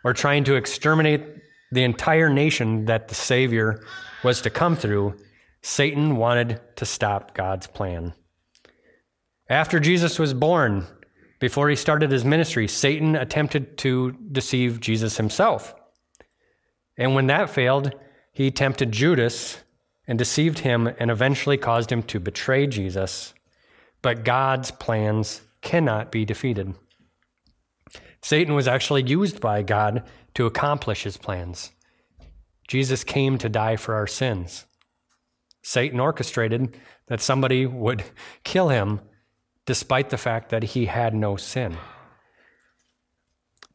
[0.04, 1.24] or trying to exterminate
[1.72, 3.84] the entire nation that the Savior
[4.24, 5.16] was to come through,
[5.62, 8.14] Satan wanted to stop God's plan.
[9.50, 10.88] After Jesus was born,
[11.40, 15.76] before he started his ministry, Satan attempted to deceive Jesus himself.
[16.98, 17.94] And when that failed,
[18.32, 19.58] he tempted Judas
[20.08, 23.34] and deceived him and eventually caused him to betray Jesus.
[24.02, 26.76] But God's plans cannot be defeated.
[28.22, 30.04] Satan was actually used by God
[30.36, 31.72] to accomplish his plans.
[32.68, 34.66] Jesus came to die for our sins.
[35.64, 38.04] Satan orchestrated that somebody would
[38.44, 39.02] kill him
[39.66, 41.78] despite the fact that he had no sin.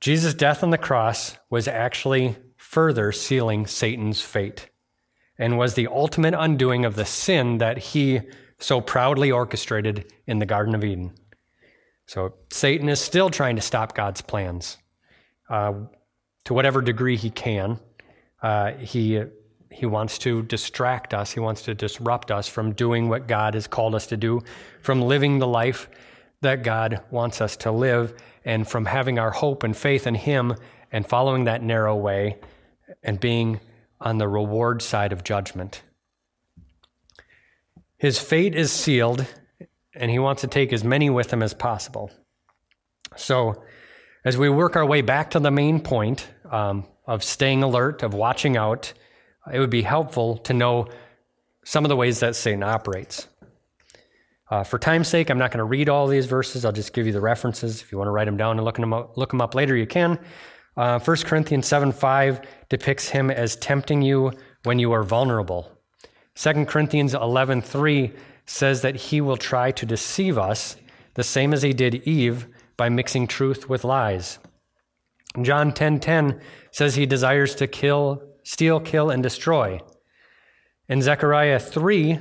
[0.01, 4.69] Jesus' death on the cross was actually further sealing Satan's fate
[5.39, 8.21] and was the ultimate undoing of the sin that he
[8.59, 11.13] so proudly orchestrated in the Garden of Eden.
[12.07, 14.79] So Satan is still trying to stop God's plans
[15.51, 15.75] uh,
[16.45, 17.81] to whatever degree he can.
[18.43, 19.23] Uh, he
[19.71, 21.33] he wants to distract us.
[21.33, 24.43] He wants to disrupt us from doing what God has called us to do,
[24.81, 25.91] from living the life
[26.41, 30.55] that God wants us to live, and from having our hope and faith in Him
[30.93, 32.39] and following that narrow way
[33.03, 33.61] and being
[34.01, 35.83] on the reward side of judgment.
[37.99, 39.27] His fate is sealed,
[39.97, 42.11] and he wants to take as many with him as possible.
[43.17, 43.63] So,
[44.25, 48.13] as we work our way back to the main point um, of staying alert, of
[48.13, 48.93] watching out,
[49.53, 50.89] it would be helpful to know
[51.65, 53.29] some of the ways that Satan operates.
[54.49, 56.65] Uh, for time's sake, I'm not going to read all these verses.
[56.65, 57.83] I'll just give you the references.
[57.83, 59.77] If you want to write them down and look them up, look them up later,
[59.77, 60.19] you can.
[60.77, 64.33] Uh, 1 Corinthians 7 5 depicts him as tempting you
[64.65, 65.71] when you are vulnerable.
[66.37, 68.13] 2 Corinthians 11 3
[68.47, 70.77] says that he will try to deceive us,
[71.15, 74.39] the same as he did Eve, by mixing truth with lies.
[75.43, 76.41] John 10 10
[76.71, 79.81] says he desires to kill, steal, kill, and destroy.
[80.89, 82.19] In Zechariah 3,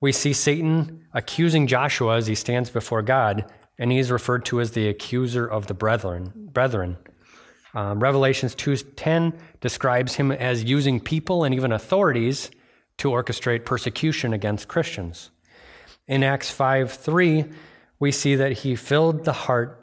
[0.00, 4.60] we see Satan accusing Joshua as he stands before God, and he is referred to
[4.60, 6.32] as the accuser of the brethren.
[6.52, 6.96] brethren.
[7.74, 12.50] Um, Revelations 2:10 describes him as using people and even authorities
[12.98, 15.30] to orchestrate persecution against Christians.
[16.08, 17.44] In Acts 5 3,
[17.98, 19.82] we see that he filled the heart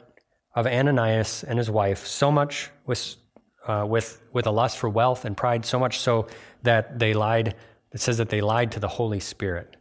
[0.54, 3.16] of Ananias and his wife so much with,
[3.66, 6.26] uh, with, with a lust for wealth and pride, so much so
[6.62, 7.56] that they lied.
[7.92, 9.76] It says that they lied to the Holy Spirit.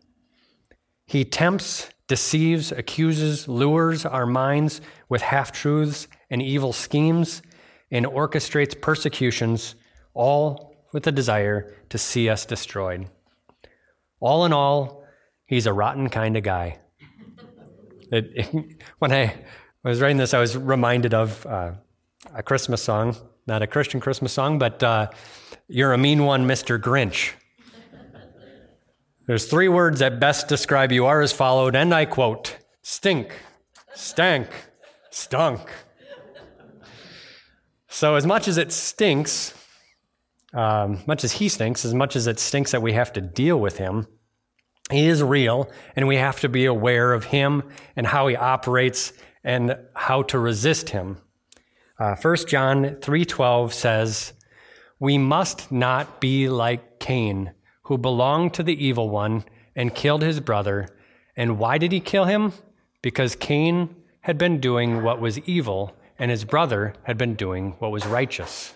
[1.05, 7.41] He tempts, deceives, accuses, lures our minds with half truths and evil schemes
[7.91, 9.75] and orchestrates persecutions,
[10.13, 13.07] all with a desire to see us destroyed.
[14.19, 15.02] All in all,
[15.53, 16.79] he's a rotten kind of guy.
[18.11, 19.35] It, it, when I
[19.83, 21.73] was writing this, I was reminded of uh,
[22.33, 23.15] a Christmas song,
[23.47, 25.09] not a Christian Christmas song, but uh,
[25.67, 26.79] You're a Mean One, Mr.
[26.79, 27.33] Grinch.
[29.25, 33.39] There's three words that best describe you are as followed, and I quote stink,
[33.93, 34.49] stank,
[35.11, 35.61] stunk.
[37.87, 39.53] So, as much as it stinks,
[40.53, 43.57] um, much as he stinks, as much as it stinks that we have to deal
[43.59, 44.07] with him,
[44.91, 47.63] he is real, and we have to be aware of him
[47.95, 49.13] and how he operates
[49.43, 51.17] and how to resist him.
[51.99, 54.33] Uh, 1 John 3:12 says,
[54.99, 57.51] "We must not be like Cain,
[57.83, 59.43] who belonged to the evil one
[59.75, 60.87] and killed his brother.
[61.35, 62.53] And why did he kill him?
[63.01, 67.91] Because Cain had been doing what was evil, and his brother had been doing what
[67.91, 68.73] was righteous.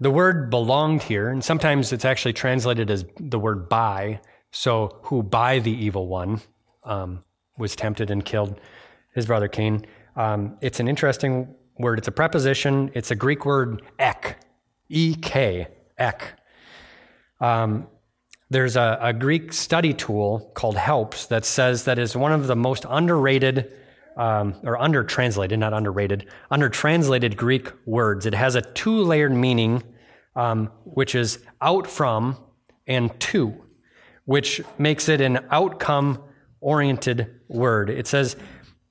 [0.00, 4.20] The word belonged here, and sometimes it's actually translated as the word by.
[4.50, 6.40] So, who by the evil one
[6.84, 7.22] um,
[7.58, 8.58] was tempted and killed
[9.14, 9.86] his brother Cain.
[10.16, 11.98] Um, it's an interesting word.
[11.98, 12.90] It's a preposition.
[12.94, 14.38] It's a Greek word ek,
[14.88, 16.32] E K, ek.
[17.40, 17.86] Um,
[18.50, 22.56] there's a, a, Greek study tool called Helps that says that is one of the
[22.56, 23.72] most underrated
[24.16, 28.26] um, or under translated, not underrated, under translated Greek words.
[28.26, 29.82] It has a two layered meaning,
[30.36, 32.36] um, which is out from
[32.86, 33.54] and to,
[34.24, 36.22] which makes it an outcome
[36.60, 37.90] oriented word.
[37.90, 38.36] It says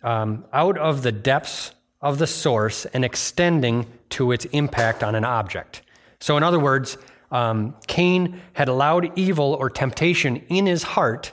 [0.03, 1.71] um, out of the depths
[2.01, 5.81] of the source and extending to its impact on an object.
[6.19, 6.97] So, in other words,
[7.31, 11.31] um, Cain had allowed evil or temptation in his heart.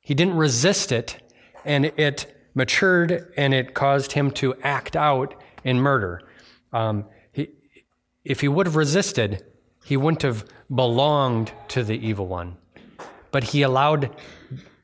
[0.00, 1.18] He didn't resist it,
[1.64, 5.34] and it matured and it caused him to act out
[5.64, 6.20] in murder.
[6.72, 7.06] Um,
[8.24, 9.44] if he would have resisted,
[9.84, 12.56] he wouldn't have belonged to the evil one.
[13.30, 14.14] But he allowed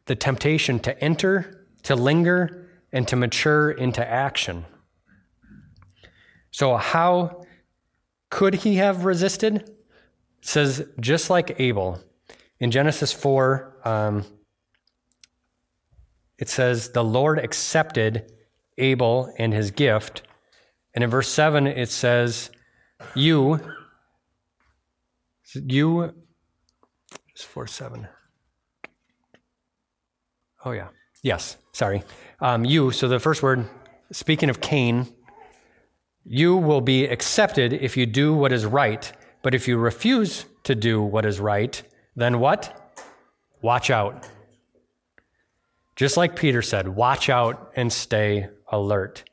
[0.07, 4.65] the temptation to enter, to linger, and to mature into action.
[6.51, 7.45] So, how
[8.31, 9.57] could he have resisted?
[9.57, 9.75] It
[10.41, 12.01] says, just like Abel.
[12.59, 14.25] In Genesis 4, um,
[16.39, 18.33] it says, The Lord accepted
[18.79, 20.23] Abel and his gift.
[20.95, 22.51] And in verse 7, it says,
[23.15, 23.61] You,
[25.55, 26.15] you,
[27.31, 28.09] it's 4 7.
[30.65, 30.89] Oh, yeah.
[31.23, 32.03] Yes, sorry.
[32.41, 33.69] Um, you, so the first word,
[34.13, 35.07] speaking of Cain,
[36.25, 39.11] you will be accepted if you do what is right.
[39.43, 41.81] But if you refuse to do what is right,
[42.17, 42.95] then what?
[43.63, 44.29] Watch out.
[45.97, 49.25] Just like Peter said, watch out and stay alert.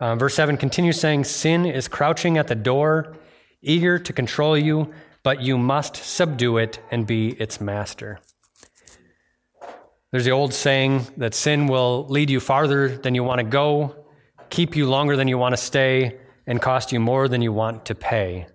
[0.00, 3.16] Uh, verse 7 continues saying, Sin is crouching at the door,
[3.62, 4.92] eager to control you,
[5.24, 8.20] but you must subdue it and be its master.
[10.12, 14.06] There's the old saying that sin will lead you farther than you want to go,
[14.50, 17.84] keep you longer than you want to stay, and cost you more than you want
[17.86, 18.46] to pay.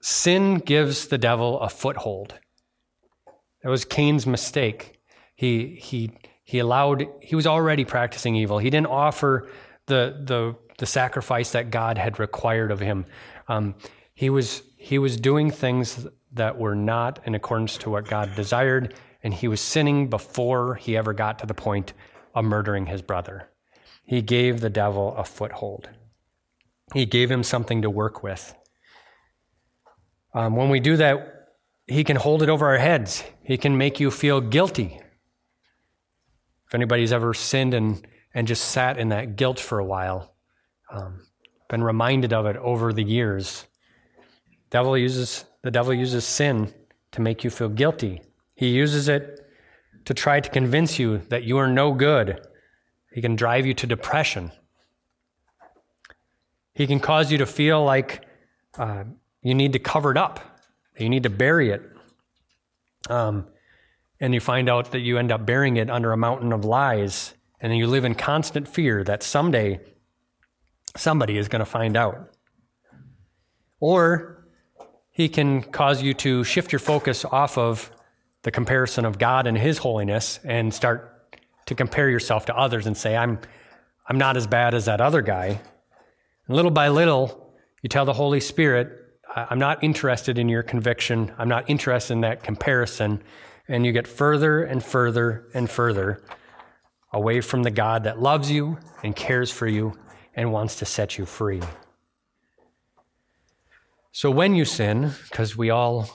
[0.00, 2.34] Sin gives the devil a foothold.
[3.62, 5.00] That was Cain's mistake.
[5.34, 6.12] He, he,
[6.44, 8.58] he allowed, he was already practicing evil.
[8.58, 9.48] He didn't offer
[9.88, 13.04] the, the, the sacrifice that God had required of him.
[13.48, 13.74] Um,
[14.14, 18.94] he, was, he was doing things that were not in accordance to what God desired,
[19.22, 21.92] and he was sinning before he ever got to the point
[22.34, 23.50] of murdering his brother.
[24.04, 25.88] He gave the devil a foothold,
[26.94, 28.54] he gave him something to work with.
[30.34, 31.48] Um, when we do that,
[31.86, 35.00] he can hold it over our heads, he can make you feel guilty.
[36.66, 40.34] If anybody's ever sinned and, and just sat in that guilt for a while,
[40.92, 41.26] um,
[41.68, 43.66] been reminded of it over the years.
[44.70, 46.72] Devil uses the devil uses sin
[47.12, 48.22] to make you feel guilty.
[48.54, 49.40] He uses it
[50.04, 52.46] to try to convince you that you are no good.
[53.12, 54.52] He can drive you to depression.
[56.74, 58.24] He can cause you to feel like
[58.78, 59.04] uh,
[59.42, 60.40] you need to cover it up,
[60.96, 61.82] you need to bury it.
[63.10, 63.46] Um,
[64.20, 67.34] and you find out that you end up burying it under a mountain of lies,
[67.60, 69.80] and then you live in constant fear that someday
[70.96, 72.30] somebody is going to find out.
[73.80, 74.38] Or
[75.10, 77.90] he can cause you to shift your focus off of
[78.42, 81.36] the comparison of God and His holiness and start
[81.66, 83.40] to compare yourself to others and say, I'm,
[84.06, 85.60] I'm not as bad as that other guy.
[86.46, 87.52] And little by little,
[87.82, 88.92] you tell the Holy Spirit,
[89.34, 91.32] I'm not interested in your conviction.
[91.36, 93.22] I'm not interested in that comparison.
[93.66, 96.22] And you get further and further and further
[97.12, 99.98] away from the God that loves you and cares for you
[100.34, 101.62] and wants to set you free.
[104.12, 106.08] So when you sin, because we all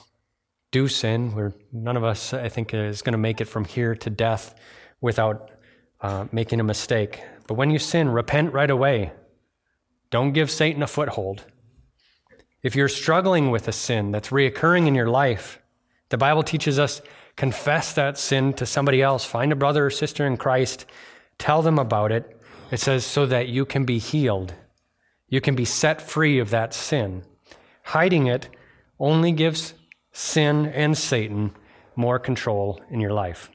[0.74, 1.32] do sin.
[1.36, 4.56] We're, none of us, I think, is going to make it from here to death
[5.00, 5.52] without
[6.00, 7.22] uh, making a mistake.
[7.46, 9.12] But when you sin, repent right away.
[10.10, 11.44] Don't give Satan a foothold.
[12.64, 15.60] If you're struggling with a sin that's reoccurring in your life,
[16.08, 17.00] the Bible teaches us
[17.36, 19.24] confess that sin to somebody else.
[19.24, 20.86] Find a brother or sister in Christ,
[21.38, 22.40] tell them about it.
[22.70, 24.54] It says, so that you can be healed.
[25.28, 27.24] You can be set free of that sin.
[27.84, 28.48] Hiding it
[28.98, 29.74] only gives
[30.12, 31.52] sin, and Satan
[31.96, 33.50] more control in your life.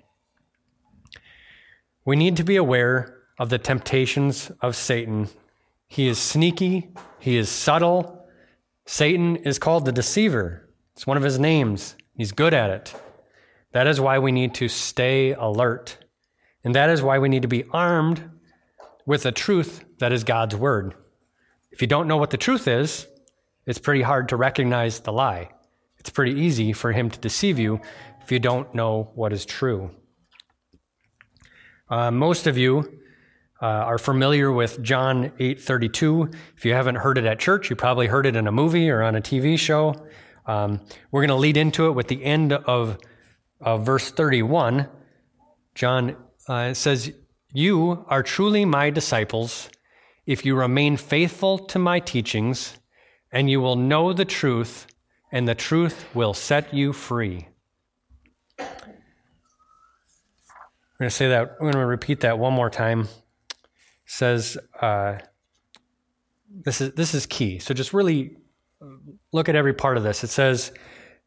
[2.05, 5.29] We need to be aware of the temptations of Satan.
[5.87, 8.27] He is sneaky, he is subtle.
[8.85, 11.95] Satan is called the deceiver, it's one of his names.
[12.15, 12.93] He's good at it.
[13.71, 15.97] That is why we need to stay alert.
[16.63, 18.29] And that is why we need to be armed
[19.05, 20.95] with the truth that is God's word.
[21.71, 23.07] If you don't know what the truth is,
[23.65, 25.49] it's pretty hard to recognize the lie.
[25.97, 27.81] It's pretty easy for him to deceive you
[28.21, 29.91] if you don't know what is true.
[31.89, 32.99] Uh, most of you
[33.61, 36.33] uh, are familiar with John 8:32.
[36.55, 39.01] If you haven't heard it at church, you probably heard it in a movie or
[39.01, 39.95] on a TV show.
[40.45, 42.97] Um, we're going to lead into it with the end of,
[43.61, 44.87] of verse 31.
[45.75, 46.15] John
[46.47, 47.13] uh, says,
[47.53, 49.69] "You are truly my disciples
[50.29, 52.77] if you remain faithful to my teachings,
[53.31, 54.85] and you will know the truth,
[55.31, 57.47] and the truth will set you free.
[58.59, 58.67] I'm
[60.99, 63.01] going to say that, I'm going to repeat that one more time.
[63.01, 63.07] It
[64.05, 65.17] says, uh,
[66.51, 67.57] this is, this is key.
[67.57, 68.37] So just really
[69.31, 70.23] look at every part of this.
[70.23, 70.71] It says,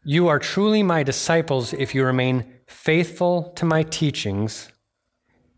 [0.04, 4.68] You are truly my disciples if you remain faithful to my teachings,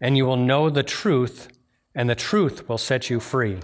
[0.03, 1.49] and you will know the truth,
[1.95, 3.61] and the truth will set you free.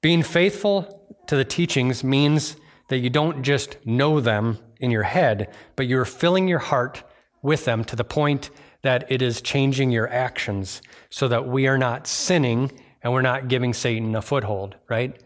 [0.00, 2.56] Being faithful to the teachings means
[2.88, 7.02] that you don't just know them in your head, but you're filling your heart
[7.42, 8.48] with them to the point
[8.80, 10.80] that it is changing your actions
[11.10, 12.72] so that we are not sinning
[13.02, 15.22] and we're not giving Satan a foothold, right?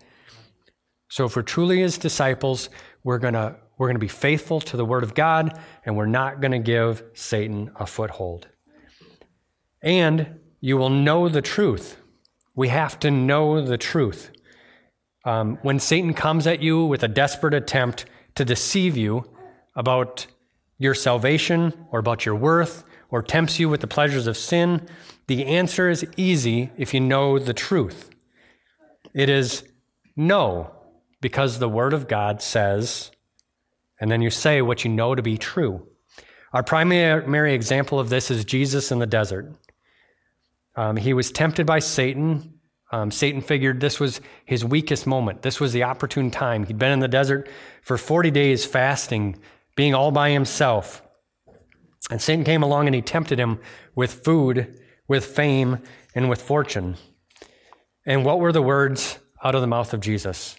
[1.09, 2.69] So if we're truly his disciples,
[3.05, 6.07] we're going to we're going to be faithful to the word of God and we're
[6.07, 8.49] not going to give Satan a foothold.
[9.81, 11.97] And you will know the truth.
[12.55, 14.33] We have to know the truth.
[15.25, 19.31] Um, when Satan comes at you with a desperate attempt to deceive you
[19.77, 20.27] about
[20.79, 24.89] your salvation or about your worth or tempts you with the pleasures of sin,
[25.29, 28.11] the answer is easy if you know the truth.
[29.15, 29.65] It is
[30.17, 30.73] no,
[31.21, 33.11] because the Word of God says,
[34.01, 35.87] and then you say what you know to be true.
[36.53, 39.53] Our primary example of this is Jesus in the desert.
[40.77, 42.55] Um, he was tempted by Satan.
[42.91, 45.43] Um, Satan figured this was his weakest moment.
[45.43, 46.65] This was the opportune time.
[46.65, 47.49] He'd been in the desert
[47.83, 49.39] for 40 days fasting,
[49.77, 51.03] being all by himself.
[52.11, 53.59] And Satan came along and he tempted him
[53.95, 55.79] with food, with fame,
[56.15, 56.97] and with fortune.
[58.07, 60.57] And what were the words out of the mouth of Jesus?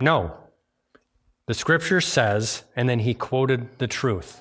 [0.00, 0.36] No.
[1.50, 4.40] The scripture says, and then he quoted the truth.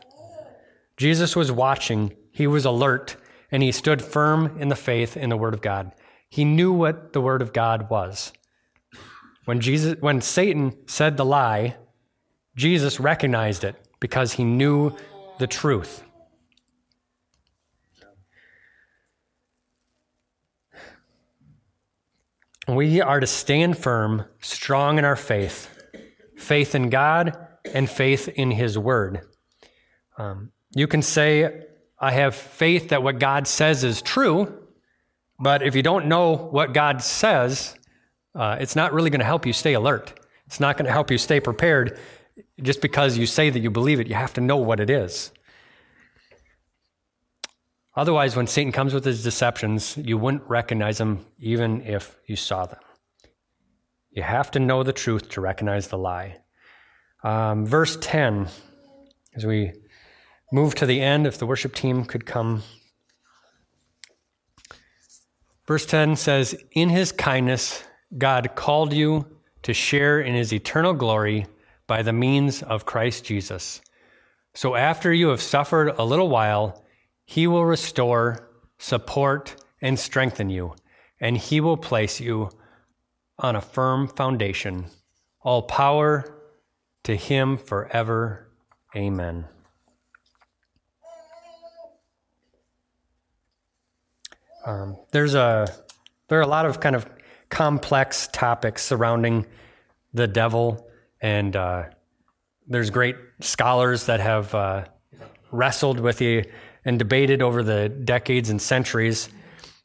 [0.95, 3.15] Jesus was watching, he was alert,
[3.51, 5.91] and he stood firm in the faith in the word of God.
[6.29, 8.31] He knew what the word of God was.
[9.45, 11.77] When Jesus when Satan said the lie,
[12.55, 14.95] Jesus recognized it because he knew
[15.39, 16.03] the truth.
[22.67, 25.75] We are to stand firm, strong in our faith,
[26.39, 27.37] faith in God
[27.73, 29.21] and faith in His Word.
[30.17, 31.65] Um, you can say,
[31.99, 34.67] I have faith that what God says is true,
[35.39, 37.75] but if you don't know what God says,
[38.35, 40.19] uh, it's not really going to help you stay alert.
[40.45, 41.99] It's not going to help you stay prepared
[42.61, 44.07] just because you say that you believe it.
[44.07, 45.31] You have to know what it is.
[47.95, 52.65] Otherwise, when Satan comes with his deceptions, you wouldn't recognize them even if you saw
[52.65, 52.79] them.
[54.11, 56.37] You have to know the truth to recognize the lie.
[57.23, 58.47] Um, verse 10,
[59.35, 59.73] as we
[60.51, 62.63] move to the end, if the worship team could come.
[65.67, 67.83] Verse 10 says, In his kindness,
[68.17, 69.25] God called you
[69.63, 71.45] to share in his eternal glory
[71.85, 73.81] by the means of Christ Jesus.
[74.55, 76.83] So after you have suffered a little while,
[77.29, 78.49] he will restore,
[78.79, 80.73] support, and strengthen you,
[81.21, 82.49] and He will place you
[83.39, 84.85] on a firm foundation.
[85.41, 86.35] All power
[87.03, 88.49] to Him forever.
[88.95, 89.45] Amen.
[94.65, 95.67] Um, there's a
[96.27, 97.09] there are a lot of kind of
[97.49, 99.45] complex topics surrounding
[100.13, 100.87] the devil,
[101.21, 101.83] and uh,
[102.67, 104.85] there's great scholars that have uh,
[105.51, 106.45] wrestled with the
[106.85, 109.29] and debated over the decades and centuries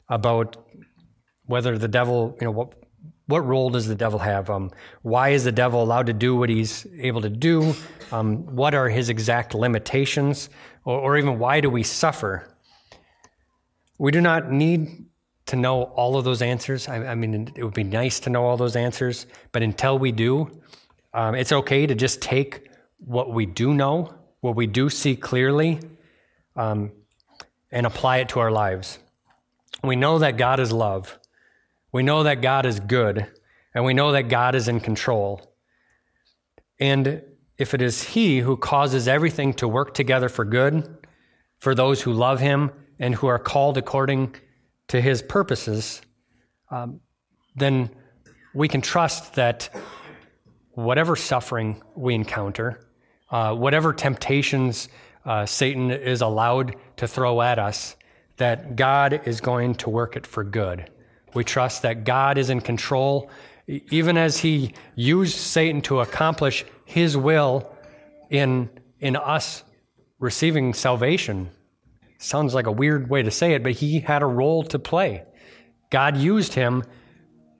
[0.09, 0.57] about
[1.45, 2.73] whether the devil, you know, what
[3.27, 4.49] what role does the devil have?
[4.49, 4.71] Um,
[5.01, 7.73] why is the devil allowed to do what he's able to do?
[8.11, 10.49] Um, what are his exact limitations?
[10.83, 12.47] Or, or even why do we suffer?
[13.97, 15.05] We do not need
[15.47, 16.87] to know all of those answers.
[16.87, 20.11] I, I mean, it would be nice to know all those answers, but until we
[20.11, 20.61] do,
[21.13, 25.79] um, it's okay to just take what we do know, what we do see clearly,
[26.55, 26.91] um,
[27.71, 28.99] and apply it to our lives.
[29.83, 31.17] We know that God is love.
[31.95, 33.25] We know that God is good.
[33.73, 35.49] And we know that God is in control.
[36.77, 37.21] And
[37.57, 41.07] if it is He who causes everything to work together for good,
[41.57, 44.35] for those who love Him and who are called according
[44.89, 46.01] to His purposes,
[46.69, 46.99] um,
[47.55, 47.89] then
[48.53, 49.69] we can trust that
[50.71, 52.89] whatever suffering we encounter,
[53.31, 54.89] uh, whatever temptations
[55.23, 57.95] uh, Satan is allowed to throw at us,
[58.35, 60.91] that God is going to work it for good.
[61.35, 63.29] We trust that God is in control,
[63.67, 67.71] even as He used Satan to accomplish His will
[68.29, 68.69] in,
[68.99, 69.63] in us
[70.19, 71.51] receiving salvation.
[72.17, 75.23] Sounds like a weird way to say it, but He had a role to play.
[75.91, 76.83] God used Him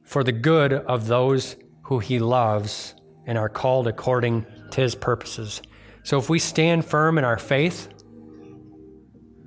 [0.04, 2.96] for the good of those who He loves
[3.26, 5.62] and are called according to His purposes.
[6.04, 7.90] So if we stand firm in our faith,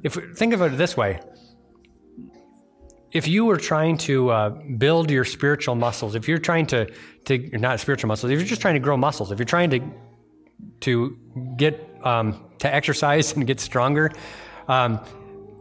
[0.03, 1.21] if think of it this way,
[3.13, 6.91] if you were trying to uh, build your spiritual muscles, if you're trying to
[7.25, 9.81] to not spiritual muscles, if you're just trying to grow muscles, if you're trying to
[10.81, 11.19] to
[11.57, 14.11] get um, to exercise and get stronger,
[14.69, 15.01] um,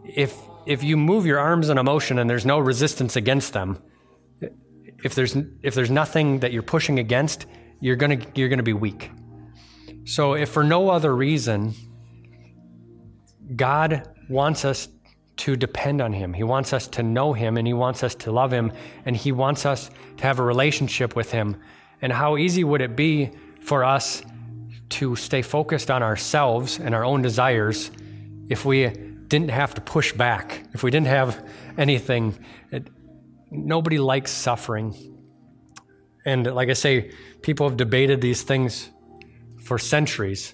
[0.04, 0.36] if
[0.66, 3.82] if you move your arms in a motion and there's no resistance against them,
[5.04, 7.46] if there's if there's nothing that you're pushing against,
[7.80, 9.12] you're gonna you're gonna be weak.
[10.06, 11.74] So, if for no other reason,
[13.56, 14.88] God wants us
[15.38, 16.34] to depend on Him.
[16.34, 18.72] He wants us to know Him and He wants us to love Him
[19.06, 21.58] and He wants us to have a relationship with Him.
[22.02, 23.32] And how easy would it be
[23.62, 24.24] for us
[24.90, 27.92] to stay focused on ourselves and our own desires
[28.50, 32.38] if we didn't have to push back, if we didn't have anything?
[32.72, 32.88] It,
[33.52, 34.96] nobody likes suffering.
[36.26, 37.12] And like I say,
[37.42, 38.90] people have debated these things
[39.62, 40.54] for centuries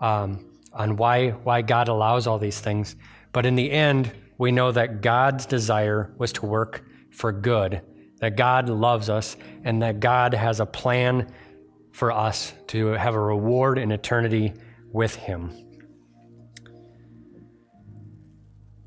[0.00, 2.96] um, on why, why God allows all these things.
[3.32, 7.80] But in the end, we know that God's desire was to work for good,
[8.20, 11.32] that God loves us, and that God has a plan
[11.92, 14.52] for us to have a reward in eternity
[14.92, 15.52] with Him.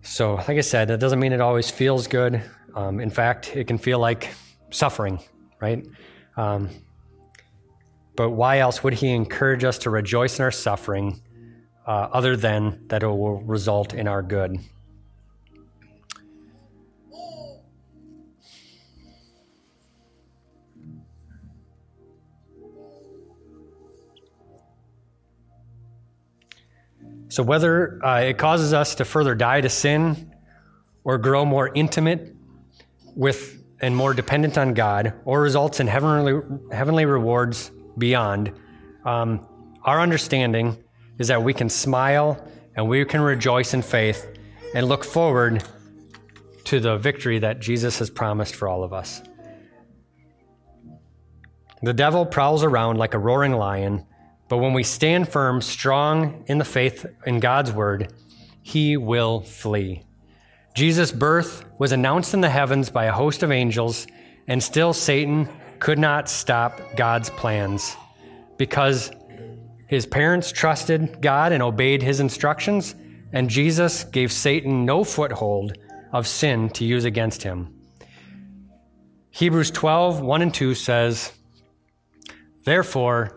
[0.01, 2.41] So, like I said, that doesn't mean it always feels good.
[2.75, 4.29] Um, in fact, it can feel like
[4.69, 5.19] suffering,
[5.61, 5.85] right?
[6.35, 6.69] Um,
[8.15, 11.21] but why else would He encourage us to rejoice in our suffering
[11.85, 14.59] uh, other than that it will result in our good?
[27.29, 30.33] So, whether uh, it causes us to further die to sin
[31.03, 32.35] or grow more intimate
[33.15, 38.51] with and more dependent on God, or results in heavenly, heavenly rewards beyond,
[39.05, 39.45] um,
[39.83, 40.83] our understanding
[41.19, 42.43] is that we can smile
[42.75, 44.27] and we can rejoice in faith
[44.73, 45.63] and look forward
[46.65, 49.21] to the victory that Jesus has promised for all of us.
[51.83, 54.05] The devil prowls around like a roaring lion
[54.49, 58.13] but when we stand firm, strong in the faith in God's word,
[58.61, 60.03] he will flee.
[60.75, 64.07] Jesus' birth was announced in the heavens by a host of angels,
[64.47, 67.95] and still Satan could not stop God's plans
[68.57, 69.11] because
[69.87, 72.95] his parents trusted God and obeyed his instructions,
[73.33, 75.77] and Jesus gave Satan no foothold
[76.11, 77.73] of sin to use against him.
[79.31, 81.31] Hebrews 12, 1 and 2 says,
[82.65, 83.36] Therefore,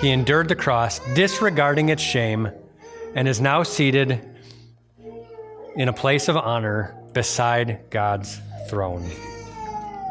[0.00, 2.50] he endured the cross, disregarding its shame,
[3.14, 4.26] and is now seated
[5.76, 9.10] in a place of honor beside God's throne.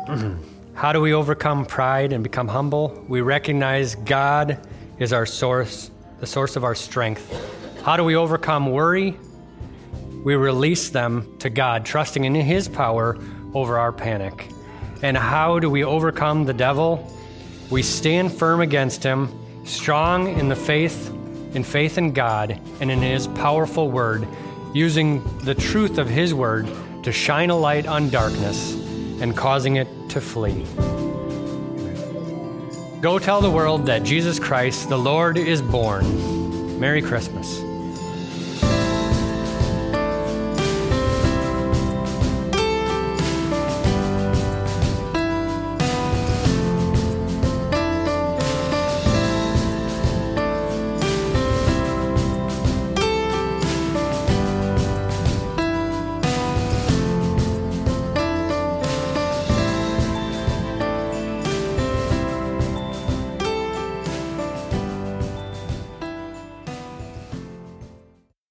[0.76, 3.04] How do we overcome pride and become humble?
[3.08, 4.60] We recognize God
[5.00, 7.82] is our source, the source of our strength.
[7.84, 9.18] How do we overcome worry?
[10.24, 13.18] We release them to God, trusting in His power
[13.56, 14.50] over our panic.
[15.02, 17.12] And how do we overcome the devil?
[17.72, 19.30] We stand firm against him
[19.70, 21.10] strong in the faith,
[21.54, 24.28] in faith in God and in His powerful word,
[24.74, 26.68] using the truth of His word
[27.04, 28.74] to shine a light on darkness
[29.22, 30.66] and causing it to flee.
[33.02, 36.80] Go tell the world that Jesus Christ, the Lord, is born.
[36.80, 37.69] Merry Christmas.